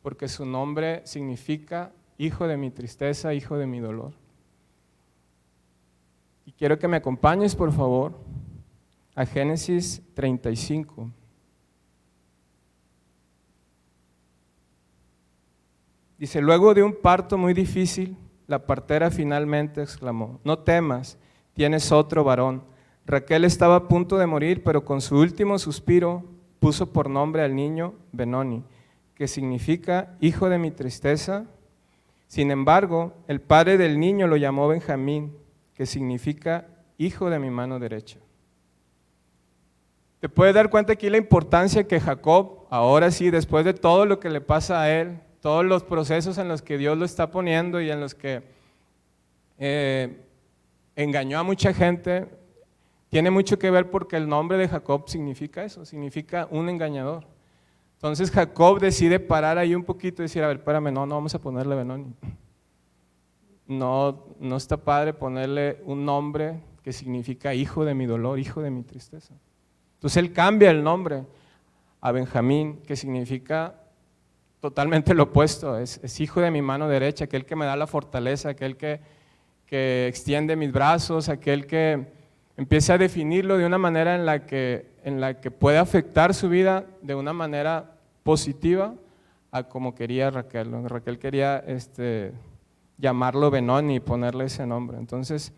porque 0.00 0.28
su 0.28 0.46
nombre 0.46 1.02
significa 1.04 1.92
hijo 2.16 2.48
de 2.48 2.56
mi 2.56 2.70
tristeza, 2.70 3.34
hijo 3.34 3.58
de 3.58 3.66
mi 3.66 3.80
dolor. 3.80 4.14
Y 6.46 6.52
quiero 6.52 6.78
que 6.78 6.88
me 6.88 6.96
acompañes, 6.96 7.54
por 7.54 7.70
favor, 7.70 8.14
a 9.14 9.26
Génesis 9.26 10.02
35. 10.14 11.10
Dice, 16.16 16.40
luego 16.40 16.72
de 16.72 16.82
un 16.82 16.94
parto 16.94 17.36
muy 17.36 17.52
difícil, 17.52 18.16
la 18.46 18.64
partera 18.64 19.10
finalmente 19.10 19.82
exclamó, 19.82 20.40
no 20.44 20.60
temas, 20.60 21.18
tienes 21.52 21.92
otro 21.92 22.24
varón. 22.24 22.74
Raquel 23.06 23.44
estaba 23.44 23.76
a 23.76 23.88
punto 23.88 24.18
de 24.18 24.26
morir, 24.26 24.64
pero 24.64 24.84
con 24.84 25.00
su 25.00 25.16
último 25.16 25.58
suspiro 25.60 26.24
puso 26.58 26.92
por 26.92 27.08
nombre 27.08 27.42
al 27.42 27.54
niño 27.54 27.94
Benoni, 28.10 28.64
que 29.14 29.28
significa 29.28 30.16
hijo 30.20 30.48
de 30.48 30.58
mi 30.58 30.72
tristeza. 30.72 31.46
Sin 32.26 32.50
embargo, 32.50 33.14
el 33.28 33.40
padre 33.40 33.78
del 33.78 34.00
niño 34.00 34.26
lo 34.26 34.36
llamó 34.36 34.66
Benjamín, 34.66 35.36
que 35.74 35.86
significa 35.86 36.66
hijo 36.98 37.30
de 37.30 37.38
mi 37.38 37.48
mano 37.48 37.78
derecha. 37.78 38.18
Te 40.18 40.28
puedes 40.28 40.54
dar 40.54 40.70
cuenta 40.70 40.94
aquí 40.94 41.08
la 41.08 41.18
importancia 41.18 41.86
que 41.86 42.00
Jacob, 42.00 42.66
ahora 42.70 43.12
sí, 43.12 43.30
después 43.30 43.64
de 43.64 43.74
todo 43.74 44.06
lo 44.06 44.18
que 44.18 44.30
le 44.30 44.40
pasa 44.40 44.82
a 44.82 44.90
él, 44.90 45.20
todos 45.40 45.64
los 45.64 45.84
procesos 45.84 46.38
en 46.38 46.48
los 46.48 46.62
que 46.62 46.78
Dios 46.78 46.98
lo 46.98 47.04
está 47.04 47.30
poniendo 47.30 47.80
y 47.80 47.88
en 47.88 48.00
los 48.00 48.16
que 48.16 48.42
eh, 49.58 50.24
engañó 50.96 51.38
a 51.38 51.44
mucha 51.44 51.72
gente, 51.72 52.26
tiene 53.08 53.30
mucho 53.30 53.58
que 53.58 53.70
ver 53.70 53.90
porque 53.90 54.16
el 54.16 54.28
nombre 54.28 54.58
de 54.58 54.68
Jacob 54.68 55.08
significa 55.08 55.64
eso, 55.64 55.84
significa 55.84 56.48
un 56.50 56.68
engañador. 56.68 57.26
Entonces 57.94 58.30
Jacob 58.30 58.78
decide 58.78 59.20
parar 59.20 59.58
ahí 59.58 59.74
un 59.74 59.84
poquito 59.84 60.22
y 60.22 60.24
decir, 60.24 60.42
a 60.42 60.48
ver, 60.48 60.58
espérame, 60.58 60.92
no, 60.92 61.06
no 61.06 61.14
vamos 61.14 61.34
a 61.34 61.40
ponerle 61.40 61.74
Benoni. 61.76 62.12
No, 63.66 64.26
no 64.38 64.56
está 64.56 64.76
padre 64.76 65.12
ponerle 65.12 65.80
un 65.84 66.04
nombre 66.04 66.60
que 66.82 66.92
significa 66.92 67.54
hijo 67.54 67.84
de 67.84 67.94
mi 67.94 68.06
dolor, 68.06 68.38
hijo 68.38 68.60
de 68.60 68.70
mi 68.70 68.82
tristeza. 68.82 69.34
Entonces 69.94 70.18
él 70.18 70.32
cambia 70.32 70.70
el 70.70 70.84
nombre 70.84 71.24
a 72.00 72.12
Benjamín, 72.12 72.82
que 72.86 72.96
significa 72.96 73.74
totalmente 74.60 75.14
lo 75.14 75.24
opuesto, 75.24 75.78
es, 75.78 76.20
hijo 76.20 76.40
de 76.40 76.50
mi 76.50 76.62
mano 76.62 76.88
derecha, 76.88 77.24
aquel 77.24 77.44
que 77.44 77.56
me 77.56 77.66
da 77.66 77.76
la 77.76 77.86
fortaleza, 77.86 78.50
aquel 78.50 78.76
que, 78.76 79.00
que 79.64 80.06
extiende 80.06 80.54
mis 80.54 80.70
brazos, 80.70 81.28
aquel 81.28 81.66
que 81.66 82.15
empieza 82.56 82.94
a 82.94 82.98
definirlo 82.98 83.58
de 83.58 83.66
una 83.66 83.78
manera 83.78 84.14
en 84.14 84.26
la, 84.26 84.46
que, 84.46 84.90
en 85.04 85.20
la 85.20 85.40
que 85.40 85.50
puede 85.50 85.78
afectar 85.78 86.34
su 86.34 86.48
vida 86.48 86.86
de 87.02 87.14
una 87.14 87.32
manera 87.32 87.96
positiva 88.22 88.94
a 89.50 89.64
como 89.64 89.94
quería 89.94 90.30
Raquel. 90.30 90.88
Raquel 90.88 91.18
quería 91.18 91.58
este, 91.66 92.32
llamarlo 92.98 93.50
Benoni 93.50 93.96
y 93.96 94.00
ponerle 94.00 94.44
ese 94.44 94.66
nombre. 94.66 94.98
Entonces, 94.98 95.52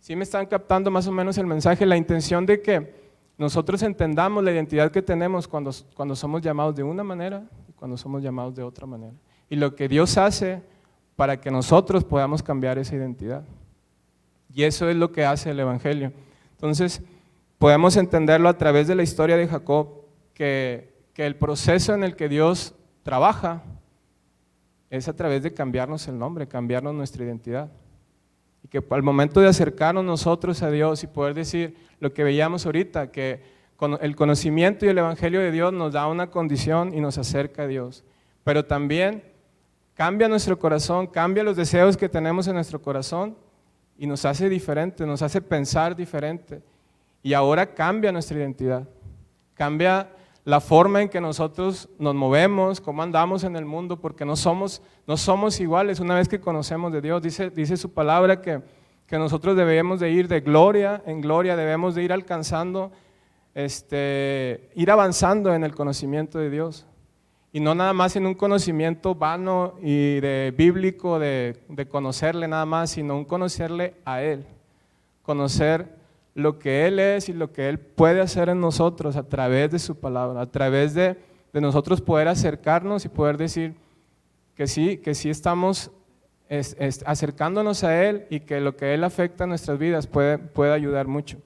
sí 0.00 0.16
me 0.16 0.24
están 0.24 0.46
captando 0.46 0.90
más 0.90 1.06
o 1.06 1.12
menos 1.12 1.38
el 1.38 1.46
mensaje, 1.46 1.86
la 1.86 1.96
intención 1.96 2.46
de 2.46 2.60
que 2.60 3.08
nosotros 3.36 3.82
entendamos 3.82 4.42
la 4.42 4.50
identidad 4.50 4.90
que 4.90 5.00
tenemos 5.00 5.46
cuando, 5.46 5.70
cuando 5.94 6.16
somos 6.16 6.42
llamados 6.42 6.74
de 6.74 6.82
una 6.82 7.04
manera 7.04 7.44
y 7.68 7.72
cuando 7.72 7.96
somos 7.96 8.22
llamados 8.22 8.54
de 8.54 8.64
otra 8.64 8.86
manera. 8.86 9.14
Y 9.48 9.56
lo 9.56 9.74
que 9.74 9.88
Dios 9.88 10.18
hace 10.18 10.60
para 11.14 11.40
que 11.40 11.50
nosotros 11.50 12.04
podamos 12.04 12.42
cambiar 12.42 12.78
esa 12.78 12.96
identidad. 12.96 13.44
Y 14.58 14.64
eso 14.64 14.90
es 14.90 14.96
lo 14.96 15.12
que 15.12 15.24
hace 15.24 15.50
el 15.50 15.60
Evangelio. 15.60 16.12
Entonces, 16.50 17.00
podemos 17.58 17.96
entenderlo 17.96 18.48
a 18.48 18.58
través 18.58 18.88
de 18.88 18.96
la 18.96 19.04
historia 19.04 19.36
de 19.36 19.46
Jacob, 19.46 19.88
que, 20.34 20.92
que 21.14 21.26
el 21.26 21.36
proceso 21.36 21.94
en 21.94 22.02
el 22.02 22.16
que 22.16 22.28
Dios 22.28 22.74
trabaja 23.04 23.62
es 24.90 25.06
a 25.06 25.14
través 25.14 25.44
de 25.44 25.54
cambiarnos 25.54 26.08
el 26.08 26.18
nombre, 26.18 26.48
cambiarnos 26.48 26.92
nuestra 26.92 27.24
identidad. 27.24 27.70
Y 28.64 28.66
que 28.66 28.82
al 28.90 29.04
momento 29.04 29.38
de 29.40 29.46
acercarnos 29.46 30.04
nosotros 30.04 30.60
a 30.64 30.72
Dios 30.72 31.04
y 31.04 31.06
poder 31.06 31.34
decir 31.34 31.76
lo 32.00 32.12
que 32.12 32.24
veíamos 32.24 32.66
ahorita, 32.66 33.12
que 33.12 33.40
el 34.00 34.16
conocimiento 34.16 34.86
y 34.86 34.88
el 34.88 34.98
Evangelio 34.98 35.38
de 35.38 35.52
Dios 35.52 35.72
nos 35.72 35.92
da 35.92 36.08
una 36.08 36.32
condición 36.32 36.92
y 36.92 37.00
nos 37.00 37.16
acerca 37.16 37.62
a 37.62 37.66
Dios. 37.68 38.02
Pero 38.42 38.64
también 38.64 39.22
cambia 39.94 40.26
nuestro 40.26 40.58
corazón, 40.58 41.06
cambia 41.06 41.44
los 41.44 41.56
deseos 41.56 41.96
que 41.96 42.08
tenemos 42.08 42.48
en 42.48 42.54
nuestro 42.54 42.82
corazón 42.82 43.36
y 43.98 44.06
nos 44.06 44.24
hace 44.24 44.48
diferente, 44.48 45.04
nos 45.04 45.20
hace 45.22 45.42
pensar 45.42 45.94
diferente. 45.94 46.62
Y 47.22 47.34
ahora 47.34 47.74
cambia 47.74 48.12
nuestra 48.12 48.38
identidad, 48.38 48.88
cambia 49.54 50.08
la 50.44 50.60
forma 50.60 51.02
en 51.02 51.10
que 51.10 51.20
nosotros 51.20 51.90
nos 51.98 52.14
movemos, 52.14 52.80
cómo 52.80 53.02
andamos 53.02 53.44
en 53.44 53.56
el 53.56 53.66
mundo, 53.66 54.00
porque 54.00 54.24
no 54.24 54.36
somos, 54.36 54.80
no 55.06 55.16
somos 55.16 55.60
iguales 55.60 56.00
una 56.00 56.14
vez 56.14 56.28
que 56.28 56.40
conocemos 56.40 56.90
de 56.92 57.02
Dios. 57.02 57.20
Dice, 57.20 57.50
dice 57.50 57.76
su 57.76 57.92
palabra 57.92 58.40
que, 58.40 58.62
que 59.06 59.18
nosotros 59.18 59.56
debemos 59.56 60.00
de 60.00 60.10
ir 60.10 60.28
de 60.28 60.40
gloria 60.40 61.02
en 61.04 61.20
gloria, 61.20 61.56
debemos 61.56 61.94
de 61.94 62.04
ir 62.04 62.12
alcanzando, 62.12 62.92
este, 63.54 64.70
ir 64.74 64.90
avanzando 64.90 65.52
en 65.54 65.64
el 65.64 65.74
conocimiento 65.74 66.38
de 66.38 66.48
Dios. 66.48 66.86
Y 67.58 67.60
no 67.60 67.74
nada 67.74 67.92
más 67.92 68.14
en 68.14 68.24
un 68.24 68.34
conocimiento 68.34 69.16
vano 69.16 69.74
y 69.82 70.20
de 70.20 70.54
bíblico 70.56 71.18
de, 71.18 71.56
de 71.68 71.88
conocerle 71.88 72.46
nada 72.46 72.64
más, 72.64 72.90
sino 72.90 73.16
un 73.16 73.24
conocerle 73.24 73.94
a 74.04 74.22
Él, 74.22 74.46
conocer 75.24 75.88
lo 76.36 76.60
que 76.60 76.86
Él 76.86 77.00
es 77.00 77.28
y 77.28 77.32
lo 77.32 77.50
que 77.52 77.68
Él 77.68 77.80
puede 77.80 78.20
hacer 78.20 78.48
en 78.48 78.60
nosotros 78.60 79.16
a 79.16 79.24
través 79.24 79.72
de 79.72 79.80
su 79.80 79.98
palabra, 79.98 80.42
a 80.42 80.46
través 80.46 80.94
de, 80.94 81.16
nosotros 81.52 82.00
poder 82.00 82.28
acercarnos 82.28 83.04
y 83.04 83.08
poder 83.08 83.36
decir 83.36 83.74
que 84.54 84.68
sí, 84.68 84.98
que 84.98 85.16
sí 85.16 85.28
estamos 85.28 85.90
acercándonos 87.06 87.82
a 87.82 88.04
Él 88.04 88.26
y 88.30 88.38
que 88.38 88.60
lo 88.60 88.76
que 88.76 88.94
Él 88.94 89.02
afecta 89.02 89.42
a 89.42 89.46
nuestras 89.48 89.80
vidas 89.80 90.06
puede, 90.06 90.38
puede 90.38 90.72
ayudar 90.72 91.08
mucho. 91.08 91.38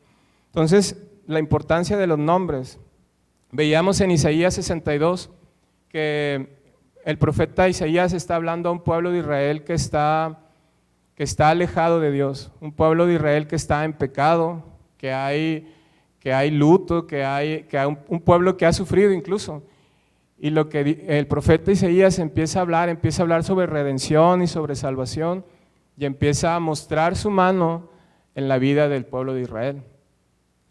Entonces, 0.49 1.03
la 1.27 1.39
importancia 1.39 1.97
de 1.97 2.07
los 2.07 2.19
nombres. 2.19 2.79
Veíamos 3.51 4.03
en 4.03 4.11
Isaías 4.11 4.53
62 4.53 5.31
que 5.93 6.49
el 7.05 7.19
profeta 7.19 7.69
Isaías 7.69 8.15
está 8.15 8.37
hablando 8.37 8.71
a 8.71 8.73
un 8.73 8.81
pueblo 8.81 9.11
de 9.11 9.19
Israel 9.19 9.63
que 9.63 9.75
está, 9.75 10.41
que 11.15 11.23
está 11.23 11.51
alejado 11.51 12.01
de 12.01 12.11
Dios, 12.11 12.51
un 12.61 12.73
pueblo 12.73 13.07
de 13.07 13.15
Israel 13.15 13.47
que 13.47 13.57
está 13.57 13.85
en 13.85 13.93
pecado, 13.93 14.65
que 14.97 15.13
hay, 15.13 15.71
que 16.19 16.33
hay 16.33 16.51
luto, 16.51 17.07
que 17.07 17.25
hay, 17.25 17.65
que 17.65 17.79
hay 17.79 17.87
un, 18.09 18.21
pueblo 18.21 18.57
que 18.57 18.65
ha 18.65 18.73
sufrido 18.73 19.13
incluso. 19.13 19.63
Y 20.39 20.51
lo 20.51 20.69
que 20.69 21.05
el 21.09 21.27
profeta 21.27 21.71
Isaías 21.71 22.19
empieza 22.19 22.61
a 22.61 22.63
hablar, 22.63 22.89
empieza 22.89 23.23
a 23.23 23.25
hablar 23.25 23.45
sobre 23.45 23.67
redención 23.67 24.43
y 24.43 24.47
sobre 24.47 24.75
salvación 24.75 25.45
y 25.97 26.07
empieza 26.07 26.57
a 26.57 26.61
mostrar 26.61 27.17
su 27.17 27.31
mano 27.31 27.91
en 28.35 28.49
la 28.49 28.59
vida 28.59 28.89
del 28.89 29.05
pueblo 29.05 29.35
de 29.35 29.43
Israel. 29.43 29.83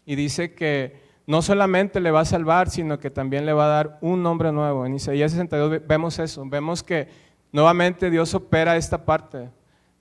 Y 0.04 0.16
dice 0.16 0.54
que 0.54 1.00
no 1.26 1.42
solamente 1.42 2.00
le 2.00 2.10
va 2.10 2.20
a 2.20 2.24
salvar, 2.24 2.68
sino 2.70 2.98
que 2.98 3.10
también 3.10 3.46
le 3.46 3.52
va 3.52 3.66
a 3.66 3.68
dar 3.68 3.98
un 4.00 4.22
nombre 4.22 4.52
nuevo. 4.52 4.86
En 4.86 4.94
Isaías 4.94 5.32
62 5.32 5.86
vemos 5.86 6.18
eso, 6.18 6.44
vemos 6.46 6.82
que 6.82 7.08
nuevamente 7.52 8.10
Dios 8.10 8.34
opera 8.34 8.76
esta 8.76 9.04
parte, 9.04 9.50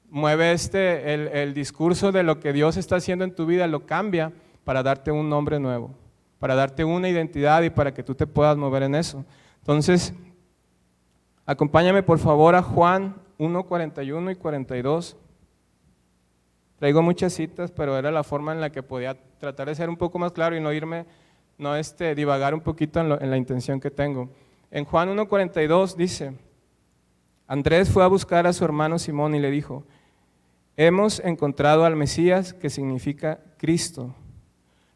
mueve 0.10 0.52
este, 0.52 1.14
el, 1.14 1.54
discurso 1.54 2.12
de 2.12 2.24
lo 2.24 2.40
que 2.40 2.54
Dios 2.54 2.78
está 2.78 2.96
haciendo 2.98 3.24
en 3.24 3.36
tu 3.36 3.46
vida, 3.46 3.68
lo 3.68 3.86
cambia 3.86 4.32
para 4.64 4.84
darte 4.84 5.12
un 5.12 5.30
nombre 5.30 5.60
nuevo, 5.60 5.92
para 6.40 6.56
darte 6.56 6.84
una 6.84 7.10
identidad 7.10 7.62
y 7.62 7.70
para 7.70 7.94
que 7.94 8.04
tú 8.04 8.16
te 8.16 8.28
puedas 8.28 8.58
mover 8.58 8.84
en 8.84 8.96
eso. 8.96 9.24
Entonces, 9.60 10.14
acompáñame 11.46 12.04
por 12.04 12.20
favor 12.20 12.56
a 12.56 12.64
Juan 12.64 13.16
1, 13.38 13.64
41 13.64 14.32
y 14.32 14.36
42. 14.36 15.18
Traigo 16.82 17.04
muchas 17.04 17.34
citas, 17.34 17.70
pero 17.70 17.96
era 17.96 18.10
la 18.10 18.24
forma 18.24 18.54
en 18.54 18.60
la 18.60 18.72
que 18.72 18.82
podía 18.82 19.16
tratar 19.38 19.68
de 19.68 19.76
ser 19.76 19.88
un 19.88 19.98
poco 19.98 20.18
más 20.18 20.32
claro 20.32 20.58
y 20.58 20.60
no 20.60 20.74
irme, 20.74 21.06
no 21.60 21.76
este, 21.76 22.16
divagar 22.16 22.56
un 22.56 22.62
poquito 22.62 23.00
en, 23.00 23.30
la 23.30 23.38
intención 23.38 23.80
que 23.80 23.92
tengo. 23.92 24.32
En 24.72 24.86
Juan 24.86 25.16
1.42 25.16 25.96
dice, 25.96 26.34
Andrés 27.46 27.88
fue 27.88 28.04
a 28.04 28.08
buscar 28.08 28.48
a 28.48 28.54
su 28.54 28.66
hermano 28.66 28.98
Simón 28.98 29.36
y 29.36 29.40
le 29.40 29.52
dijo, 29.52 29.84
hemos 30.76 31.20
encontrado 31.20 31.86
al 31.86 31.96
Mesías, 31.96 32.52
que 32.52 32.72
significa 32.72 33.42
Cristo. 33.60 34.16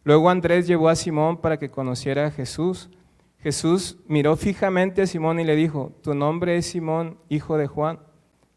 Luego 0.04 0.32
Andrés 0.32 0.66
llevó 0.66 0.90
a 0.90 0.96
Simón 0.96 1.38
para 1.38 1.60
que 1.60 1.70
conociera 1.70 2.26
a 2.26 2.32
Jesús. 2.32 2.90
Jesús 3.38 4.00
miró 4.08 4.36
fijamente 4.38 5.04
a 5.04 5.06
Simón 5.06 5.40
y 5.40 5.44
le 5.44 5.56
dijo, 5.56 5.92
tu 6.02 6.16
nombre 6.16 6.58
es 6.58 6.66
Simón, 6.66 7.20
hijo 7.30 7.60
de 7.60 7.68
Juan, 7.68 8.00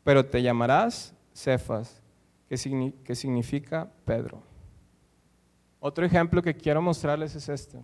pero 0.03 0.25
te 0.25 0.41
llamarás 0.41 1.15
Cefas, 1.35 2.01
que, 2.49 3.15
significa 3.15 3.91
Pedro. 4.05 4.43
Otro 5.81 6.05
ejemplo 6.05 6.43
que 6.43 6.55
quiero 6.55 6.81
mostrarles 6.83 7.35
es 7.35 7.49
este. 7.49 7.79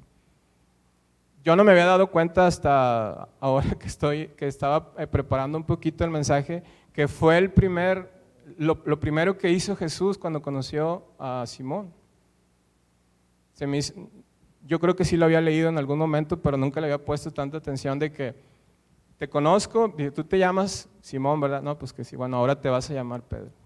Yo 1.42 1.54
no 1.54 1.62
me 1.64 1.72
había 1.72 1.84
dado 1.84 2.10
cuenta 2.10 2.46
hasta 2.46 3.28
ahora 3.38 3.74
que, 3.78 3.86
estoy, 3.86 4.28
que 4.28 4.46
estaba 4.46 4.92
eh, 4.98 5.06
preparando 5.06 5.58
un 5.58 5.64
poquito 5.64 6.04
el 6.04 6.10
mensaje, 6.10 6.62
que 6.92 7.06
fue 7.06 7.36
el 7.36 7.52
primer 7.52 8.14
lo, 8.58 9.00
primero 9.00 9.38
que 9.38 9.50
hizo 9.50 9.76
Jesús 9.76 10.18
cuando 10.18 10.42
conoció 10.42 11.04
a 11.18 11.44
Simón. 11.46 11.92
yo 14.66 14.80
creo 14.80 14.96
que 14.96 15.04
sí 15.04 15.16
lo 15.16 15.24
había 15.24 15.40
leído 15.40 15.68
en 15.68 15.78
algún 15.78 15.98
momento, 15.98 16.40
pero 16.40 16.56
nunca 16.56 16.80
le 16.80 16.86
había 16.86 17.04
puesto 17.04 17.30
tanta 17.30 17.58
atención 17.58 17.98
de 17.98 18.12
que 18.12 18.34
te 19.18 19.28
conozco, 19.28 19.94
tú 20.14 20.24
te 20.24 20.38
llamas 20.38 20.88
Simón, 21.00 21.40
¿verdad? 21.40 21.62
No, 21.62 21.78
pues 21.78 21.92
que 21.92 22.04
sí, 22.04 22.16
bueno, 22.16 22.36
ahora 22.36 22.60
te 22.60 22.68
vas 22.68 22.90
a 22.90 22.94
llamar 22.94 23.22
Pedro. 23.22 23.63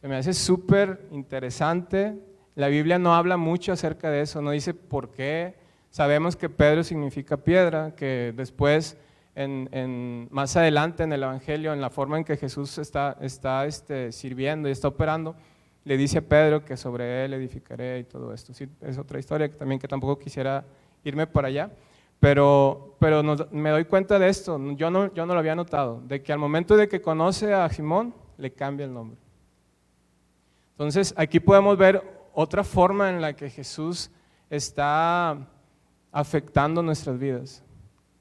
Se 0.00 0.06
me 0.06 0.16
hace 0.16 0.32
súper 0.32 1.08
interesante. 1.10 2.16
La 2.54 2.68
Biblia 2.68 2.98
no 2.98 3.14
habla 3.14 3.36
mucho 3.36 3.72
acerca 3.72 4.10
de 4.10 4.20
eso, 4.20 4.40
no 4.40 4.52
dice 4.52 4.72
por 4.72 5.10
qué. 5.10 5.56
Sabemos 5.90 6.36
que 6.36 6.48
Pedro 6.48 6.84
significa 6.84 7.36
piedra, 7.36 7.94
que 7.96 8.32
después 8.36 8.96
en, 9.34 10.28
más 10.30 10.56
adelante 10.56 11.02
en 11.02 11.12
el 11.12 11.22
Evangelio, 11.22 11.72
en 11.72 11.80
la 11.80 11.90
forma 11.90 12.16
en 12.16 12.24
que 12.24 12.36
Jesús 12.36 12.78
está, 12.78 13.16
este, 13.64 14.12
sirviendo 14.12 14.68
y 14.68 14.72
está 14.72 14.88
operando, 14.88 15.34
le 15.84 15.96
dice 15.96 16.18
a 16.18 16.22
Pedro 16.22 16.64
que 16.64 16.76
sobre 16.76 17.24
él 17.24 17.34
edificaré 17.34 18.00
y 18.00 18.04
todo 18.04 18.32
esto. 18.32 18.52
Es 18.82 18.98
otra 18.98 19.18
historia 19.18 19.48
que 19.48 19.56
también 19.56 19.80
que 19.80 19.88
tampoco 19.88 20.18
quisiera 20.18 20.64
irme 21.02 21.26
para 21.26 21.48
allá, 21.48 21.70
pero, 22.20 22.96
pero 23.00 23.22
me 23.50 23.70
doy 23.70 23.84
cuenta 23.84 24.18
de 24.18 24.28
esto, 24.28 24.60
yo 24.74 24.90
no, 24.90 25.12
yo 25.14 25.26
no 25.26 25.34
lo 25.34 25.40
había 25.40 25.54
notado, 25.54 26.02
de 26.06 26.22
que 26.22 26.32
al 26.32 26.38
momento 26.38 26.76
de 26.76 26.88
que 26.88 27.00
conoce 27.00 27.54
a 27.54 27.68
Simón, 27.68 28.14
le 28.36 28.52
cambia 28.52 28.86
el 28.86 28.92
nombre. 28.92 29.27
Entonces, 30.78 31.12
aquí 31.16 31.40
podemos 31.40 31.76
ver 31.76 32.00
otra 32.32 32.62
forma 32.62 33.10
en 33.10 33.20
la 33.20 33.32
que 33.32 33.50
Jesús 33.50 34.12
está 34.48 35.36
afectando 36.12 36.84
nuestras 36.84 37.18
vidas. 37.18 37.64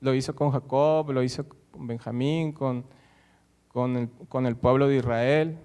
Lo 0.01 0.11
hizo 0.15 0.35
con 0.35 0.49
Jacob, 0.49 1.11
lo 1.11 1.21
hizo 1.21 1.45
con 1.47 1.85
Benjamín, 1.85 2.51
con, 2.51 2.83
el, 3.95 4.55
pueblo 4.55 4.87
de 4.87 4.95
Israel, 4.95 5.59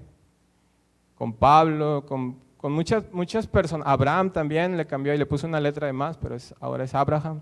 con 1.14 1.32
Pablo, 1.32 2.04
con, 2.06 2.36
muchas, 2.64 3.10
muchas 3.10 3.46
personas. 3.46 3.86
Abraham 3.86 4.30
también 4.30 4.76
le 4.76 4.86
cambió 4.86 5.14
y 5.14 5.16
le 5.16 5.24
puso 5.24 5.46
una 5.46 5.60
letra 5.60 5.86
de 5.86 5.94
más, 5.94 6.18
pero 6.18 6.36
ahora 6.60 6.84
es 6.84 6.94
Abraham. 6.94 7.40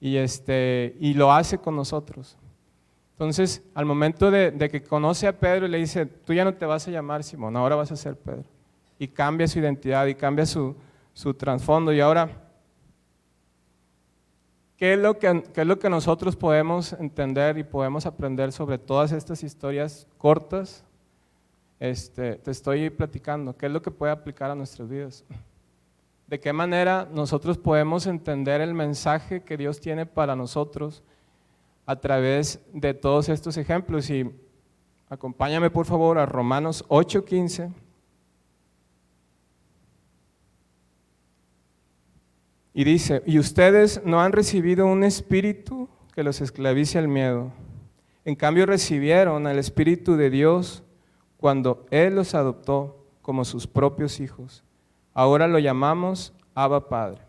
Y, 0.00 0.18
este, 0.18 0.98
y 1.00 1.14
lo 1.14 1.32
hace 1.32 1.56
con 1.56 1.76
nosotros. 1.76 2.36
Entonces, 3.12 3.62
al 3.74 3.86
momento 3.86 4.30
de, 4.30 4.50
de 4.50 4.68
que 4.68 4.82
conoce 4.82 5.26
a 5.26 5.40
Pedro 5.40 5.64
y 5.64 5.70
le 5.70 5.78
dice, 5.78 6.04
tú 6.04 6.34
ya 6.34 6.44
no 6.44 6.52
te 6.52 6.66
vas 6.66 6.86
a 6.86 6.90
llamar 6.90 7.24
Simón, 7.24 7.56
ahora 7.56 7.74
vas 7.74 7.90
a 7.90 7.96
ser 7.96 8.18
Pedro 8.18 8.51
y 9.02 9.08
cambia 9.08 9.48
su 9.48 9.58
identidad 9.58 10.06
y 10.06 10.14
cambia 10.14 10.46
su, 10.46 10.76
su 11.12 11.34
trasfondo. 11.34 11.92
Y 11.92 11.98
ahora, 11.98 12.30
¿qué 14.76 14.92
es, 14.92 14.98
lo 15.00 15.18
que, 15.18 15.42
¿qué 15.52 15.62
es 15.62 15.66
lo 15.66 15.76
que 15.76 15.90
nosotros 15.90 16.36
podemos 16.36 16.92
entender 16.92 17.58
y 17.58 17.64
podemos 17.64 18.06
aprender 18.06 18.52
sobre 18.52 18.78
todas 18.78 19.10
estas 19.10 19.42
historias 19.42 20.06
cortas? 20.18 20.84
Este, 21.80 22.36
te 22.36 22.52
estoy 22.52 22.90
platicando, 22.90 23.56
¿qué 23.56 23.66
es 23.66 23.72
lo 23.72 23.82
que 23.82 23.90
puede 23.90 24.12
aplicar 24.12 24.52
a 24.52 24.54
nuestras 24.54 24.88
vidas? 24.88 25.24
¿De 26.28 26.38
qué 26.38 26.52
manera 26.52 27.08
nosotros 27.12 27.58
podemos 27.58 28.06
entender 28.06 28.60
el 28.60 28.72
mensaje 28.72 29.42
que 29.42 29.56
Dios 29.56 29.80
tiene 29.80 30.06
para 30.06 30.36
nosotros 30.36 31.02
a 31.86 31.96
través 31.96 32.60
de 32.72 32.94
todos 32.94 33.28
estos 33.28 33.56
ejemplos? 33.56 34.08
Y 34.10 34.30
acompáñame 35.08 35.70
por 35.70 35.86
favor 35.86 36.18
a 36.18 36.24
Romanos 36.24 36.84
8:15. 36.86 37.72
Y 42.74 42.84
dice, 42.84 43.22
y 43.26 43.38
ustedes 43.38 44.02
no 44.04 44.20
han 44.20 44.32
recibido 44.32 44.86
un 44.86 45.04
espíritu 45.04 45.88
que 46.14 46.22
los 46.22 46.40
esclavice 46.40 46.98
al 46.98 47.08
miedo. 47.08 47.52
En 48.24 48.36
cambio 48.36 48.66
recibieron 48.66 49.46
al 49.46 49.58
Espíritu 49.58 50.16
de 50.16 50.30
Dios 50.30 50.84
cuando 51.38 51.86
Él 51.90 52.14
los 52.14 52.34
adoptó 52.34 53.04
como 53.20 53.44
sus 53.44 53.66
propios 53.66 54.20
hijos. 54.20 54.62
Ahora 55.12 55.48
lo 55.48 55.58
llamamos 55.58 56.32
Abba 56.54 56.88
Padre. 56.88 57.20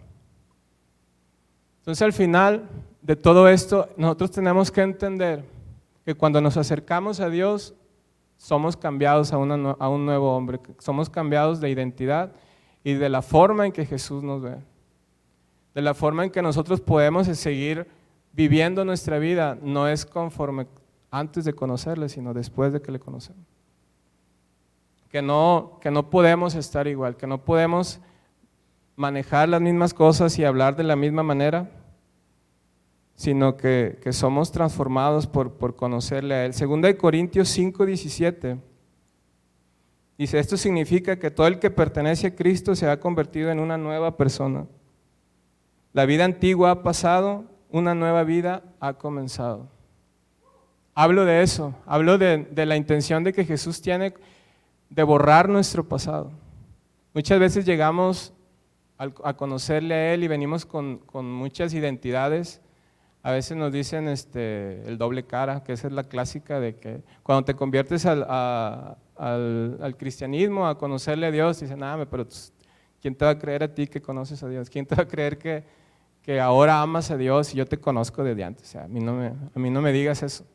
Entonces 1.80 2.02
al 2.02 2.14
final 2.14 2.70
de 3.02 3.16
todo 3.16 3.50
esto, 3.50 3.90
nosotros 3.98 4.32
tenemos 4.32 4.72
que 4.72 4.82
entender 4.82 5.44
que 6.06 6.16
cuando 6.16 6.40
nos 6.42 6.58
acercamos 6.58 7.20
a 7.20 7.30
Dios, 7.30 7.74
somos 8.38 8.78
cambiados 8.78 9.34
a, 9.34 9.36
a 9.38 9.90
un 9.90 10.06
nuevo 10.06 10.36
hombre, 10.36 10.60
somos 10.80 11.10
cambiados 11.10 11.60
de 11.60 11.70
identidad 11.70 12.34
y 12.84 12.94
de 12.94 13.10
la 13.10 13.22
forma 13.22 13.66
en 13.66 13.72
que 13.72 13.86
Jesús 13.86 14.24
nos 14.24 14.42
ve 14.42 14.58
de 15.74 15.82
la 15.82 15.94
forma 15.94 16.24
en 16.24 16.32
que 16.32 16.42
nosotros 16.42 16.82
podemos 16.82 17.28
seguir 17.28 17.88
viviendo 18.32 18.84
nuestra 18.84 19.20
vida, 19.20 19.58
no 19.62 19.88
es 19.88 20.06
conforme 20.06 20.68
antes 21.12 21.46
de 21.46 21.54
conocerle, 21.54 22.10
sino 22.10 22.34
después 22.34 22.74
de 22.74 22.82
que 22.82 22.92
le 22.92 23.00
conocemos. 23.00 23.46
Que 25.10 25.22
no, 25.22 25.78
que 25.82 25.92
no 25.92 26.10
podemos 26.10 26.56
estar 26.56 26.88
igual, 26.88 27.16
que 27.16 27.28
no 27.28 27.44
podemos 27.44 28.00
manejar 28.96 29.50
las 29.50 29.62
mismas 29.62 29.94
cosas 29.94 30.38
y 30.40 30.44
hablar 30.44 30.76
de 30.76 30.84
la 30.84 30.96
misma 30.96 31.22
manera, 31.22 31.70
sino 33.16 33.56
que, 33.56 34.00
somos 34.12 34.52
transformados 34.52 35.28
por, 35.28 35.54
por, 35.54 35.76
conocerle 35.76 36.34
a 36.34 36.46
Él. 36.46 36.54
Segunda 36.54 36.88
de 36.88 36.98
Corintios 36.98 37.50
5, 37.50 37.86
17. 37.86 38.58
Dice, 40.18 40.40
esto 40.40 40.58
significa 40.58 41.18
que 41.18 41.32
todo 41.32 41.46
el 41.46 41.60
que 41.60 41.70
pertenece 41.70 42.28
a 42.28 42.36
Cristo 42.36 42.76
se 42.76 42.88
ha 42.90 43.00
convertido 43.00 43.52
en 43.52 43.60
una 43.60 43.78
nueva 43.78 44.18
persona. 44.18 44.66
La 45.94 46.08
vida 46.08 46.26
antigua 46.26 46.72
ha 46.72 46.82
pasado, 46.82 47.46
una 47.70 47.94
nueva 47.94 48.24
vida 48.24 48.64
ha 48.80 48.94
comenzado. 48.94 49.70
Hablo 50.96 51.24
de 51.24 51.44
eso, 51.44 51.76
hablo 51.86 52.18
de, 52.18 52.48
la 52.66 52.76
intención 52.76 53.24
de 53.24 53.32
que 53.32 53.46
Jesús 53.46 53.80
tiene 53.80 54.16
de 54.90 55.04
borrar 55.04 55.50
nuestro 55.50 55.88
pasado. 55.88 56.32
Muchas 57.14 57.40
veces 57.40 57.64
llegamos 57.66 58.34
a 58.98 59.34
conocerle 59.36 59.94
a 59.94 60.14
Él 60.16 60.24
y 60.24 60.28
venimos 60.28 60.66
con, 60.66 61.00
muchas 61.14 61.76
identidades. 61.76 62.60
A 63.22 63.30
veces 63.32 63.56
nos 63.56 63.72
dicen 63.72 64.08
este, 64.08 64.82
el 64.88 64.98
doble 64.98 65.26
cara, 65.26 65.64
que 65.64 65.74
esa 65.74 65.88
es 65.88 65.94
la 65.94 66.06
clásica 66.06 66.60
de 66.60 66.78
que 66.78 67.04
cuando 67.22 67.46
te 67.46 67.54
conviertes 67.54 68.08
al, 68.08 68.98
cristianismo, 70.00 70.68
a 70.68 70.76
conocerle 70.76 71.28
a 71.28 71.32
Dios, 71.32 71.60
dicen, 71.60 71.84
ah, 71.84 72.04
pero 72.10 72.26
¿quién 73.00 73.14
te 73.14 73.26
va 73.26 73.32
a 73.32 73.38
creer 73.38 73.62
a 73.62 73.76
ti 73.76 73.86
que 73.86 74.02
conoces 74.02 74.42
a 74.42 74.50
Dios? 74.50 74.72
¿Quién 74.72 74.88
te 74.88 74.96
va 74.96 75.04
a 75.04 75.08
creer 75.08 75.38
que, 75.38 75.83
que 76.24 76.40
ahora 76.40 76.82
amas 76.82 77.12
a 77.12 77.18
Dios 77.18 77.54
y 77.54 77.58
yo 77.58 77.66
te 77.66 77.78
conozco 77.78 78.24
desde 78.24 78.44
antes. 78.44 78.70
O 78.70 78.72
sea, 78.72 78.86
a, 78.86 78.88
mí 78.88 79.02
no 79.02 79.14
me, 79.14 79.28
a 79.28 79.60
mí 79.60 79.70
no 79.70 79.82
me 79.82 79.92
digas 79.92 80.24
eso. 80.24 80.46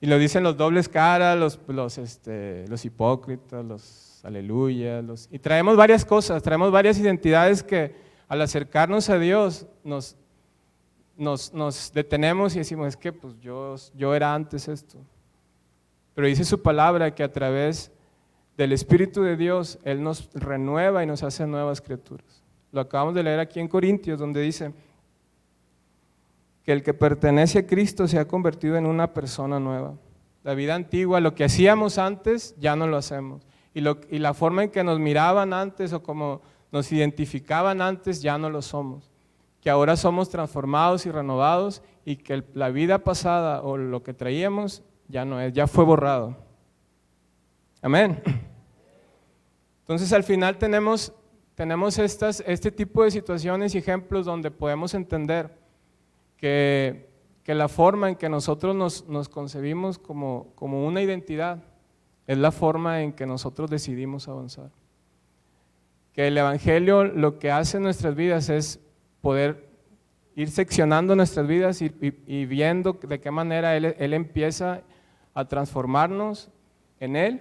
Y 0.00 0.06
lo 0.06 0.18
dicen 0.18 0.42
los 0.42 0.56
dobles 0.58 0.88
caras, 0.88 1.38
los, 1.38 1.58
los, 1.66 1.96
este, 1.96 2.68
los 2.68 2.84
hipócritas, 2.84 3.64
los 3.64 4.20
aleluya. 4.22 5.00
Los, 5.00 5.28
y 5.32 5.38
traemos 5.38 5.76
varias 5.76 6.04
cosas, 6.04 6.42
traemos 6.42 6.70
varias 6.70 6.98
identidades 6.98 7.62
que 7.62 7.94
al 8.28 8.42
acercarnos 8.42 9.08
a 9.08 9.18
Dios 9.18 9.66
nos, 9.82 10.16
nos, 11.16 11.54
nos 11.54 11.90
detenemos 11.94 12.54
y 12.54 12.58
decimos, 12.58 12.88
es 12.88 12.96
que 12.98 13.12
pues 13.12 13.40
yo, 13.40 13.76
yo 13.94 14.14
era 14.14 14.34
antes 14.34 14.68
esto. 14.68 14.98
Pero 16.14 16.26
dice 16.26 16.44
su 16.44 16.60
palabra 16.60 17.14
que 17.14 17.22
a 17.22 17.32
través 17.32 17.90
del 18.58 18.72
Espíritu 18.72 19.22
de 19.22 19.38
Dios 19.38 19.78
Él 19.84 20.02
nos 20.02 20.30
renueva 20.34 21.02
y 21.02 21.06
nos 21.06 21.22
hace 21.22 21.46
nuevas 21.46 21.80
criaturas. 21.80 22.43
Lo 22.74 22.80
acabamos 22.80 23.14
de 23.14 23.22
leer 23.22 23.38
aquí 23.38 23.60
en 23.60 23.68
Corintios, 23.68 24.18
donde 24.18 24.40
dice 24.40 24.72
que 26.64 26.72
el 26.72 26.82
que 26.82 26.92
pertenece 26.92 27.60
a 27.60 27.66
Cristo 27.68 28.08
se 28.08 28.18
ha 28.18 28.26
convertido 28.26 28.76
en 28.76 28.84
una 28.84 29.14
persona 29.14 29.60
nueva. 29.60 29.94
La 30.42 30.54
vida 30.54 30.74
antigua, 30.74 31.20
lo 31.20 31.36
que 31.36 31.44
hacíamos 31.44 31.98
antes, 31.98 32.56
ya 32.58 32.74
no 32.74 32.88
lo 32.88 32.96
hacemos. 32.96 33.46
Y, 33.74 33.80
la 33.80 34.34
forma 34.34 34.64
en 34.64 34.70
que 34.70 34.82
nos 34.82 34.98
miraban 34.98 35.52
antes 35.52 35.92
o 35.92 36.02
como 36.02 36.42
nos 36.72 36.90
identificaban 36.90 37.80
antes, 37.80 38.20
ya 38.20 38.38
no 38.38 38.50
lo 38.50 38.60
somos. 38.60 39.08
Que 39.60 39.70
ahora 39.70 39.94
somos 39.94 40.28
transformados 40.28 41.06
y 41.06 41.12
renovados 41.12 41.80
y 42.04 42.16
que 42.16 42.42
la 42.54 42.70
vida 42.70 42.98
pasada 42.98 43.62
o 43.62 43.76
lo 43.76 44.02
que 44.02 44.14
traíamos 44.14 44.82
ya 45.06 45.24
no 45.24 45.40
es, 45.40 45.52
ya 45.52 45.68
fue 45.68 45.84
borrado. 45.84 46.36
Amén. 47.80 48.20
Entonces 49.82 50.12
al 50.12 50.24
final 50.24 50.58
tenemos 50.58 51.12
tenemos 51.54 51.98
estas, 51.98 52.42
este 52.46 52.72
tipo 52.72 53.04
de 53.04 53.10
situaciones 53.10 53.74
y 53.74 53.78
ejemplos 53.78 54.26
donde 54.26 54.50
podemos 54.50 54.92
entender 54.94 55.56
que, 56.36 57.08
que 57.44 57.54
la 57.54 57.68
forma 57.68 58.08
en 58.08 58.16
que 58.16 58.28
nosotros 58.28 58.74
nos, 58.74 59.08
nos 59.08 59.28
concebimos 59.28 59.98
como, 59.98 60.52
como, 60.56 60.84
una 60.84 61.00
identidad 61.00 61.62
es 62.26 62.38
la 62.38 62.50
forma 62.50 63.02
en 63.02 63.12
que 63.12 63.26
nosotros 63.26 63.70
decidimos 63.70 64.26
avanzar. 64.28 64.70
Que 66.12 66.28
el 66.28 66.38
Evangelio 66.38 67.04
lo 67.04 67.38
que 67.38 67.50
hace 67.50 67.76
en 67.76 67.84
nuestras 67.84 68.16
vidas 68.16 68.48
es 68.48 68.80
poder 69.20 69.68
ir 70.34 70.50
seccionando 70.50 71.14
nuestras 71.14 71.46
vidas 71.46 71.82
y, 71.82 71.92
y, 72.26 72.46
viendo 72.46 72.94
de 72.94 73.20
qué 73.20 73.30
manera 73.30 73.76
él, 73.76 73.94
él, 73.98 74.14
empieza 74.14 74.82
a 75.32 75.44
transformarnos 75.44 76.50
en 76.98 77.14
Él, 77.14 77.40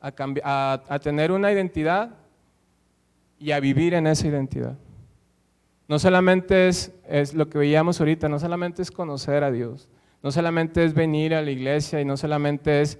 a, 0.00 0.12
a, 0.42 0.82
a 0.88 0.98
tener 0.98 1.30
una 1.30 1.52
identidad 1.52 2.19
y 3.40 3.52
a 3.52 3.58
vivir 3.58 3.94
en 3.94 4.06
esa 4.06 4.28
identidad. 4.28 4.76
No 5.88 5.98
solamente 5.98 6.68
es, 6.68 6.92
lo 7.34 7.48
que 7.48 7.58
veíamos 7.58 7.98
ahorita, 7.98 8.28
no 8.28 8.38
solamente 8.38 8.82
es 8.82 8.92
conocer 8.92 9.42
a 9.42 9.50
Dios, 9.50 9.88
no 10.22 10.30
solamente 10.30 10.84
es 10.84 10.94
venir 10.94 11.34
a 11.34 11.42
la 11.42 11.50
iglesia 11.50 12.00
y 12.00 12.04
no 12.04 12.16
solamente 12.16 12.82
es, 12.82 12.98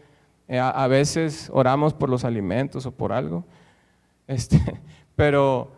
eh, 0.48 0.58
a, 0.58 0.86
veces 0.88 1.50
oramos 1.52 1.94
por 1.94 2.08
los 2.08 2.24
alimentos 2.24 2.86
o 2.86 2.90
por 2.90 3.12
algo, 3.12 3.44
este, 4.26 4.58
pero, 5.14 5.70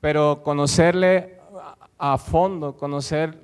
pero 0.00 0.42
conocerle 0.44 1.40
a, 1.98 2.18
fondo, 2.18 2.76
conocer 2.76 3.40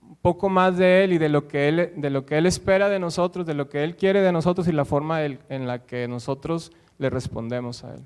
un 0.00 0.16
poco 0.16 0.48
más 0.48 0.78
de 0.78 1.04
Él 1.04 1.12
y 1.12 1.18
de 1.18 1.28
lo, 1.28 1.46
que 1.46 1.68
él, 1.68 1.92
de 1.94 2.10
lo 2.10 2.24
que 2.24 2.38
Él 2.38 2.46
espera 2.46 2.88
de 2.88 2.98
nosotros, 2.98 3.46
de 3.46 3.54
lo 3.54 3.68
que 3.68 3.84
Él 3.84 3.94
quiere 3.94 4.22
de 4.22 4.32
nosotros 4.32 4.66
y 4.66 4.72
la 4.72 4.86
forma 4.86 5.22
en 5.22 5.66
la 5.66 5.84
que 5.84 6.08
nosotros 6.08 6.72
le 6.98 7.10
respondemos 7.10 7.84
a 7.84 7.94
Él. 7.94 8.02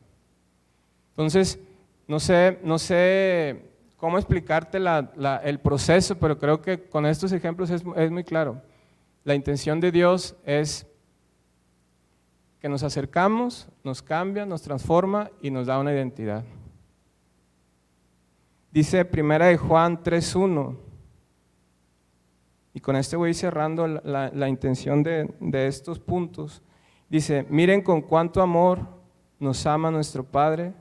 Entonces, 1.20 1.58
no 2.08 2.18
sé, 2.18 2.58
no 2.64 2.78
sé 2.78 3.62
cómo 3.98 4.16
explicarte 4.16 4.78
el 4.78 5.60
proceso, 5.60 6.18
pero 6.18 6.38
creo 6.38 6.62
que 6.62 6.88
con 6.88 7.04
estos 7.04 7.30
ejemplos 7.32 7.68
es, 7.68 7.84
muy 8.10 8.24
claro. 8.24 8.62
La 9.22 9.34
intención 9.34 9.80
de 9.80 9.92
Dios 9.92 10.34
es 10.46 10.86
que 12.58 12.70
nos 12.70 12.82
acercamos, 12.82 13.68
nos 13.84 14.00
cambia, 14.00 14.46
nos 14.46 14.62
transforma 14.62 15.30
y 15.42 15.50
nos 15.50 15.66
da 15.66 15.78
una 15.78 15.92
identidad. 15.92 16.42
Dice 18.72 19.04
primera 19.04 19.44
de 19.44 19.58
Juan 19.58 20.02
3.1, 20.02 20.74
y 22.72 22.80
con 22.80 22.96
este 22.96 23.16
voy 23.16 23.34
cerrando 23.34 23.86
la, 23.86 24.48
intención 24.48 25.02
de 25.02 25.66
estos 25.66 25.98
puntos. 25.98 26.62
Dice, 27.10 27.44
miren 27.50 27.82
con 27.82 28.00
cuánto 28.00 28.40
amor 28.40 28.88
nos 29.38 29.66
ama 29.66 29.90
nuestro 29.90 30.24
Padre, 30.24 30.72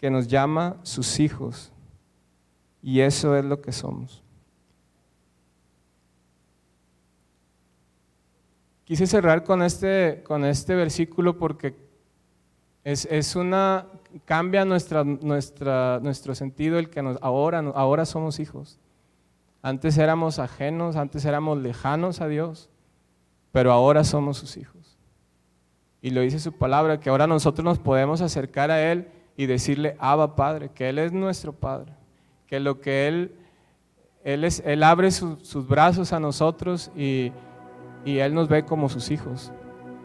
que 0.00 0.10
nos 0.10 0.28
llama 0.28 0.78
sus 0.82 1.20
hijos. 1.20 1.70
Y 2.82 3.00
eso 3.00 3.36
es 3.36 3.44
lo 3.44 3.60
que 3.60 3.70
somos. 3.70 4.22
Quise 8.84 9.06
cerrar 9.06 9.44
con 9.44 9.62
este, 9.62 10.22
con 10.24 10.46
este 10.46 10.74
versículo 10.74 11.36
porque 11.36 11.76
es, 12.82 13.36
una, 13.36 13.88
cambia 14.24 14.64
nuestra, 14.64 15.04
nuestro 15.04 16.34
sentido 16.34 16.78
el 16.78 16.88
que 16.88 17.00
ahora, 17.20 17.58
ahora 17.58 18.06
somos 18.06 18.40
hijos. 18.40 18.78
Antes 19.60 19.98
éramos 19.98 20.38
ajenos, 20.38 20.96
antes 20.96 21.26
éramos 21.26 21.58
lejanos 21.58 22.22
a 22.22 22.26
Dios, 22.26 22.70
pero 23.52 23.70
ahora 23.70 24.02
somos 24.02 24.38
sus 24.38 24.56
hijos. 24.56 24.96
Y 26.00 26.08
lo 26.08 26.22
dice 26.22 26.40
su 26.40 26.52
palabra, 26.52 27.00
que 27.00 27.10
ahora 27.10 27.26
nosotros 27.26 27.62
nos 27.62 27.78
podemos 27.78 28.22
acercar 28.22 28.70
a 28.70 28.90
Él 28.90 29.19
y 29.36 29.46
decirle, 29.46 29.96
Abba 29.98 30.36
Padre, 30.36 30.70
que 30.74 30.88
Él 30.88 30.98
es 30.98 31.12
nuestro 31.12 31.52
Padre, 31.52 31.92
que 32.46 32.60
lo 32.60 32.80
que 32.80 33.08
Él, 33.08 33.34
Él, 34.24 34.44
es, 34.44 34.62
él 34.66 34.82
abre 34.82 35.10
sus 35.10 35.66
brazos 35.66 36.12
a 36.12 36.20
nosotros 36.20 36.90
y 36.96 37.32
y 38.04 38.18
Él 38.18 38.34
nos 38.34 38.48
ve 38.48 38.64
como 38.64 38.88
sus 38.88 39.10
hijos. 39.10 39.52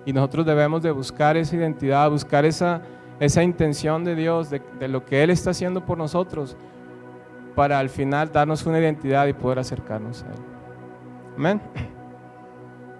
Y 0.06 0.14
nosotros 0.14 0.46
debemos 0.46 0.84
de 0.84 0.92
buscar 0.92 1.38
esa 1.38 1.56
identidad, 1.56 2.10
buscar 2.10 2.46
esa, 2.46 2.82
esa 3.20 3.44
intención 3.44 4.04
de 4.04 4.16
Dios, 4.16 4.50
de, 4.50 4.62
lo 4.88 5.06
que 5.06 5.24
Él 5.24 5.30
está 5.30 5.52
haciendo 5.52 5.86
por 5.86 5.98
nosotros, 5.98 6.56
para 7.56 7.80
al 7.80 7.90
final 7.90 8.32
darnos 8.32 8.66
una 8.66 8.80
identidad 8.80 9.28
y 9.28 9.34
poder 9.34 9.60
acercarnos 9.60 10.24
a 10.24 10.28
Él. 10.28 10.40
Amén. 11.38 11.62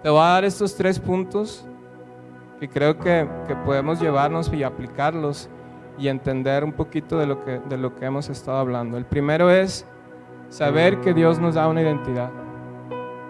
Te 0.02 0.10
voy 0.10 0.20
a 0.20 0.24
dar 0.24 0.44
estos 0.44 0.74
tres 0.74 0.98
puntos 0.98 1.66
que 2.58 2.68
creo 2.68 2.98
que, 2.98 3.28
que 3.46 3.54
podemos 3.56 4.00
llevarnos 4.00 4.52
y 4.52 4.62
aplicarlos 4.62 5.48
y 5.98 6.08
entender 6.08 6.64
un 6.64 6.72
poquito 6.72 7.18
de 7.18 7.26
lo, 7.26 7.44
que, 7.44 7.60
de 7.60 7.76
lo 7.76 7.94
que 7.94 8.04
hemos 8.04 8.28
estado 8.28 8.58
hablando. 8.58 8.96
El 8.96 9.06
primero 9.06 9.50
es 9.50 9.86
saber 10.48 11.00
que 11.00 11.14
Dios 11.14 11.38
nos 11.38 11.54
da 11.54 11.68
una 11.68 11.82
identidad. 11.82 12.30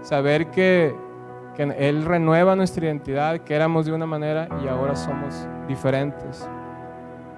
Saber 0.02 0.50
que, 0.50 0.94
que 1.54 1.62
Él 1.62 2.04
renueva 2.04 2.56
nuestra 2.56 2.86
identidad, 2.86 3.38
que 3.40 3.54
éramos 3.54 3.86
de 3.86 3.92
una 3.92 4.06
manera 4.06 4.48
y 4.62 4.68
ahora 4.68 4.96
somos 4.96 5.46
diferentes. 5.68 6.48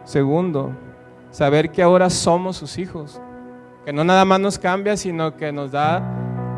Segundo, 0.04 0.72
saber 1.30 1.70
que 1.70 1.82
ahora 1.82 2.10
somos 2.10 2.56
sus 2.56 2.78
hijos, 2.78 3.20
que 3.84 3.92
no 3.92 4.04
nada 4.04 4.24
más 4.24 4.40
nos 4.40 4.58
cambia, 4.58 4.96
sino 4.96 5.36
que 5.36 5.52
nos 5.52 5.72
da 5.72 6.02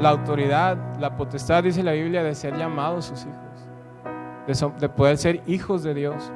la 0.01 0.11
autoridad, 0.11 0.79
la 0.99 1.17
potestad, 1.17 1.63
dice 1.63 1.83
la 1.83 1.93
Biblia, 1.93 2.23
de 2.23 2.35
ser 2.35 2.57
llamados 2.57 3.07
sus 3.07 3.27
hijos, 3.27 4.79
de, 4.81 4.89
poder 4.89 5.17
ser 5.19 5.43
hijos 5.47 5.83
de 5.83 5.95
Dios. 5.95 6.33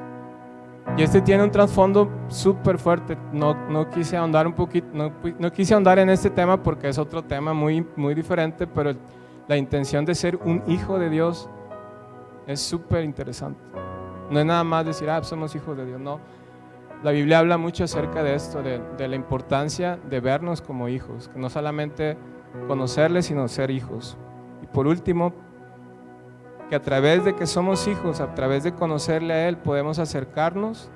Y 0.97 1.03
este 1.03 1.19
tiene 1.21 1.43
un 1.43 1.51
trasfondo 1.51 2.09
súper 2.29 2.77
fuerte. 2.77 3.17
No, 3.33 3.53
no, 3.69 3.89
quise 3.89 4.15
ahondar 4.15 4.47
un 4.47 4.53
poquito, 4.53 4.87
no, 4.93 5.11
no, 5.39 5.51
quise 5.51 5.73
ahondar 5.73 5.99
en 5.99 6.09
este 6.09 6.29
tema 6.29 6.61
porque 6.61 6.87
es 6.87 6.97
otro 6.97 7.23
tema 7.23 7.53
muy, 7.53 7.85
muy 7.95 8.15
diferente, 8.15 8.65
pero 8.65 8.93
la 9.47 9.57
intención 9.57 10.05
de 10.05 10.15
ser 10.15 10.37
un 10.37 10.63
hijo 10.67 10.97
de 10.97 11.09
Dios 11.09 11.49
es 12.47 12.61
súper 12.61 13.03
interesante. 13.03 13.59
No 14.29 14.39
es 14.39 14.45
nada 14.45 14.63
más 14.63 14.85
decir, 14.85 15.09
ah, 15.09 15.23
somos 15.23 15.53
hijos 15.55 15.75
de 15.75 15.85
Dios, 15.85 15.99
no. 15.99 16.19
La 17.03 17.11
Biblia 17.11 17.39
habla 17.39 17.57
mucho 17.57 17.83
acerca 17.83 18.23
de 18.23 18.35
esto, 18.35 18.63
de, 18.63 19.07
la 19.07 19.15
importancia 19.15 19.99
de 20.09 20.19
vernos 20.19 20.61
como 20.61 20.87
hijos, 20.89 21.27
que 21.27 21.37
no 21.37 21.49
solamente 21.49 22.17
conocerles, 22.67 23.25
sino 23.25 23.47
ser 23.47 23.69
hijos. 23.69 24.17
Y 24.63 24.67
por 24.67 24.87
último, 24.87 25.33
que 26.69 26.75
a 26.75 26.81
través 26.81 27.23
de 27.23 27.35
que 27.35 27.45
somos 27.45 27.87
hijos, 27.87 28.21
a 28.21 28.33
través 28.33 28.63
de 28.63 28.73
conocerle 28.73 29.33
a 29.33 29.47
Él, 29.47 29.57
podemos 29.57 29.99
acercarnos 29.99 30.89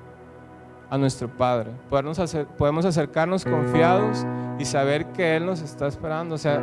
a 0.90 0.98
nuestro 0.98 1.28
Padre. 1.28 1.70
podemos 1.88 2.84
acercarnos 2.84 3.44
confiados 3.44 4.26
y 4.58 4.64
saber 4.64 5.06
que 5.12 5.36
Él 5.36 5.46
nos 5.46 5.62
está 5.62 5.86
esperando. 5.86 6.34
O 6.34 6.38
sea, 6.38 6.60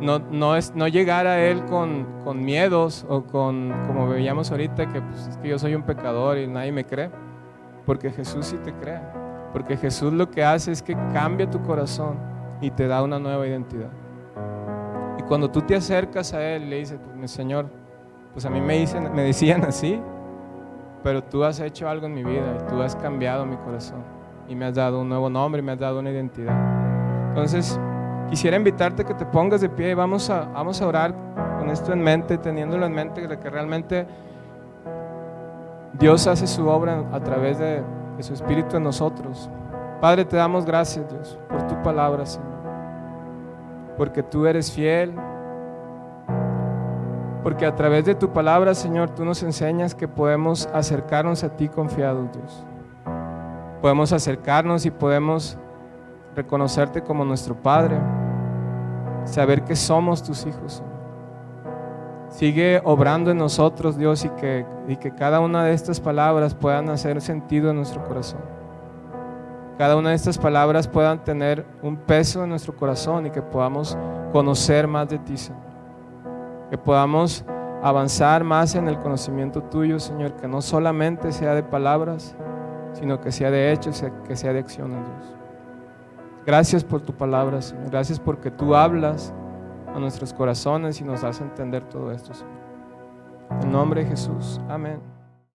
no, 0.00 0.18
no, 0.18 0.56
es, 0.56 0.74
no 0.74 0.86
llegar 0.86 1.26
a 1.26 1.40
Él 1.40 1.64
con, 1.64 2.06
con 2.24 2.44
miedos 2.44 3.06
o 3.08 3.22
con, 3.24 3.72
como 3.86 4.08
veíamos 4.08 4.50
ahorita, 4.50 4.86
que, 4.92 5.00
pues, 5.00 5.26
es 5.28 5.36
que 5.38 5.48
yo 5.48 5.58
soy 5.58 5.74
un 5.74 5.82
pecador 5.82 6.36
y 6.38 6.46
nadie 6.46 6.72
me 6.72 6.84
cree, 6.84 7.10
porque 7.86 8.10
Jesús 8.10 8.46
sí 8.46 8.58
te 8.58 8.72
cree, 8.74 9.00
porque 9.52 9.76
Jesús 9.76 10.12
lo 10.12 10.30
que 10.30 10.44
hace 10.44 10.72
es 10.72 10.82
que 10.82 10.94
cambia 11.12 11.48
tu 11.48 11.62
corazón 11.62 12.18
y 12.60 12.70
te 12.70 12.86
da 12.86 13.02
una 13.02 13.18
nueva 13.18 13.46
identidad. 13.46 13.90
Y 15.18 15.22
cuando 15.22 15.50
tú 15.50 15.62
te 15.62 15.74
acercas 15.74 16.34
a 16.34 16.42
Él 16.42 16.68
le 16.68 16.80
dices, 16.80 16.98
pues, 17.18 17.30
Señor, 17.30 17.66
pues 18.34 18.44
a 18.44 18.50
mí 18.50 18.60
me, 18.60 18.78
dicen, 18.78 19.14
me 19.14 19.22
decían 19.22 19.64
así, 19.64 19.98
pero 21.02 21.24
tú 21.24 21.42
has 21.44 21.58
hecho 21.60 21.88
algo 21.88 22.06
en 22.06 22.14
mi 22.14 22.22
vida 22.22 22.58
y 22.60 22.70
tú 22.70 22.82
has 22.82 22.94
cambiado 22.94 23.46
mi 23.46 23.56
corazón 23.56 24.02
y 24.46 24.54
me 24.54 24.66
has 24.66 24.74
dado 24.74 25.00
un 25.00 25.08
nuevo 25.08 25.30
nombre 25.30 25.62
me 25.62 25.72
has 25.72 25.78
dado 25.78 26.00
una 26.00 26.10
identidad. 26.10 26.54
Entonces, 27.30 27.80
Quisiera 28.28 28.56
invitarte 28.56 29.02
a 29.02 29.04
que 29.04 29.14
te 29.14 29.26
pongas 29.26 29.60
de 29.60 29.68
pie 29.68 29.90
y 29.90 29.94
vamos 29.94 30.30
a, 30.30 30.46
vamos 30.46 30.80
a 30.80 30.86
orar 30.86 31.14
con 31.58 31.70
esto 31.70 31.92
en 31.92 32.02
mente, 32.02 32.38
teniéndolo 32.38 32.86
en 32.86 32.92
mente, 32.92 33.26
de 33.26 33.38
que 33.38 33.50
realmente 33.50 34.06
Dios 35.92 36.26
hace 36.26 36.46
su 36.46 36.66
obra 36.66 37.04
a 37.12 37.20
través 37.20 37.58
de, 37.58 37.82
de 38.16 38.22
su 38.22 38.32
Espíritu 38.32 38.76
en 38.76 38.84
nosotros. 38.84 39.50
Padre, 40.00 40.24
te 40.24 40.36
damos 40.36 40.64
gracias, 40.64 41.08
Dios, 41.08 41.38
por 41.48 41.66
tu 41.66 41.80
palabra, 41.82 42.26
Señor. 42.26 42.48
Porque 43.96 44.22
tú 44.22 44.46
eres 44.46 44.72
fiel. 44.72 45.14
Porque 47.44 47.66
a 47.66 47.76
través 47.76 48.06
de 48.06 48.14
tu 48.14 48.32
palabra, 48.32 48.74
Señor, 48.74 49.10
tú 49.10 49.22
nos 49.22 49.42
enseñas 49.42 49.94
que 49.94 50.08
podemos 50.08 50.66
acercarnos 50.72 51.44
a 51.44 51.50
ti 51.50 51.68
confiados, 51.68 52.32
Dios. 52.32 52.64
Podemos 53.82 54.14
acercarnos 54.14 54.86
y 54.86 54.90
podemos 54.90 55.58
reconocerte 56.34 57.02
como 57.02 57.22
nuestro 57.22 57.54
Padre, 57.54 57.98
saber 59.26 59.62
que 59.62 59.76
somos 59.76 60.22
tus 60.22 60.46
hijos. 60.46 60.82
Sigue 62.30 62.80
obrando 62.82 63.30
en 63.30 63.36
nosotros, 63.36 63.98
Dios, 63.98 64.24
y 64.24 64.30
que, 64.30 64.64
y 64.88 64.96
que 64.96 65.14
cada 65.14 65.40
una 65.40 65.64
de 65.64 65.74
estas 65.74 66.00
palabras 66.00 66.54
puedan 66.54 66.88
hacer 66.88 67.20
sentido 67.20 67.68
en 67.68 67.76
nuestro 67.76 68.02
corazón. 68.04 68.40
Cada 69.76 69.96
una 69.96 70.08
de 70.10 70.16
estas 70.16 70.38
palabras 70.38 70.88
puedan 70.88 71.22
tener 71.22 71.66
un 71.82 71.98
peso 71.98 72.42
en 72.42 72.48
nuestro 72.48 72.74
corazón 72.74 73.26
y 73.26 73.30
que 73.30 73.42
podamos 73.42 73.98
conocer 74.32 74.88
más 74.88 75.10
de 75.10 75.18
ti, 75.18 75.36
Señor. 75.36 75.73
Que 76.74 76.78
podamos 76.78 77.44
avanzar 77.84 78.42
más 78.42 78.74
en 78.74 78.88
el 78.88 78.98
conocimiento 78.98 79.62
tuyo, 79.62 80.00
Señor, 80.00 80.32
que 80.34 80.48
no 80.48 80.60
solamente 80.60 81.30
sea 81.30 81.54
de 81.54 81.62
palabras, 81.62 82.34
sino 82.94 83.20
que 83.20 83.30
sea 83.30 83.52
de 83.52 83.70
hechos, 83.70 84.04
que 84.26 84.34
sea 84.34 84.52
de 84.52 84.58
acciones, 84.58 84.98
Dios. 85.06 85.36
Gracias 86.44 86.82
por 86.82 87.00
tu 87.00 87.12
palabra, 87.12 87.62
Señor. 87.62 87.90
Gracias 87.92 88.18
porque 88.18 88.50
tú 88.50 88.74
hablas 88.74 89.32
a 89.94 90.00
nuestros 90.00 90.34
corazones 90.34 91.00
y 91.00 91.04
nos 91.04 91.22
haces 91.22 91.42
entender 91.42 91.84
todo 91.84 92.10
esto, 92.10 92.34
Señor. 92.34 92.52
En 93.62 93.70
nombre 93.70 94.02
de 94.02 94.10
Jesús. 94.10 94.60
Amén. 94.68 95.13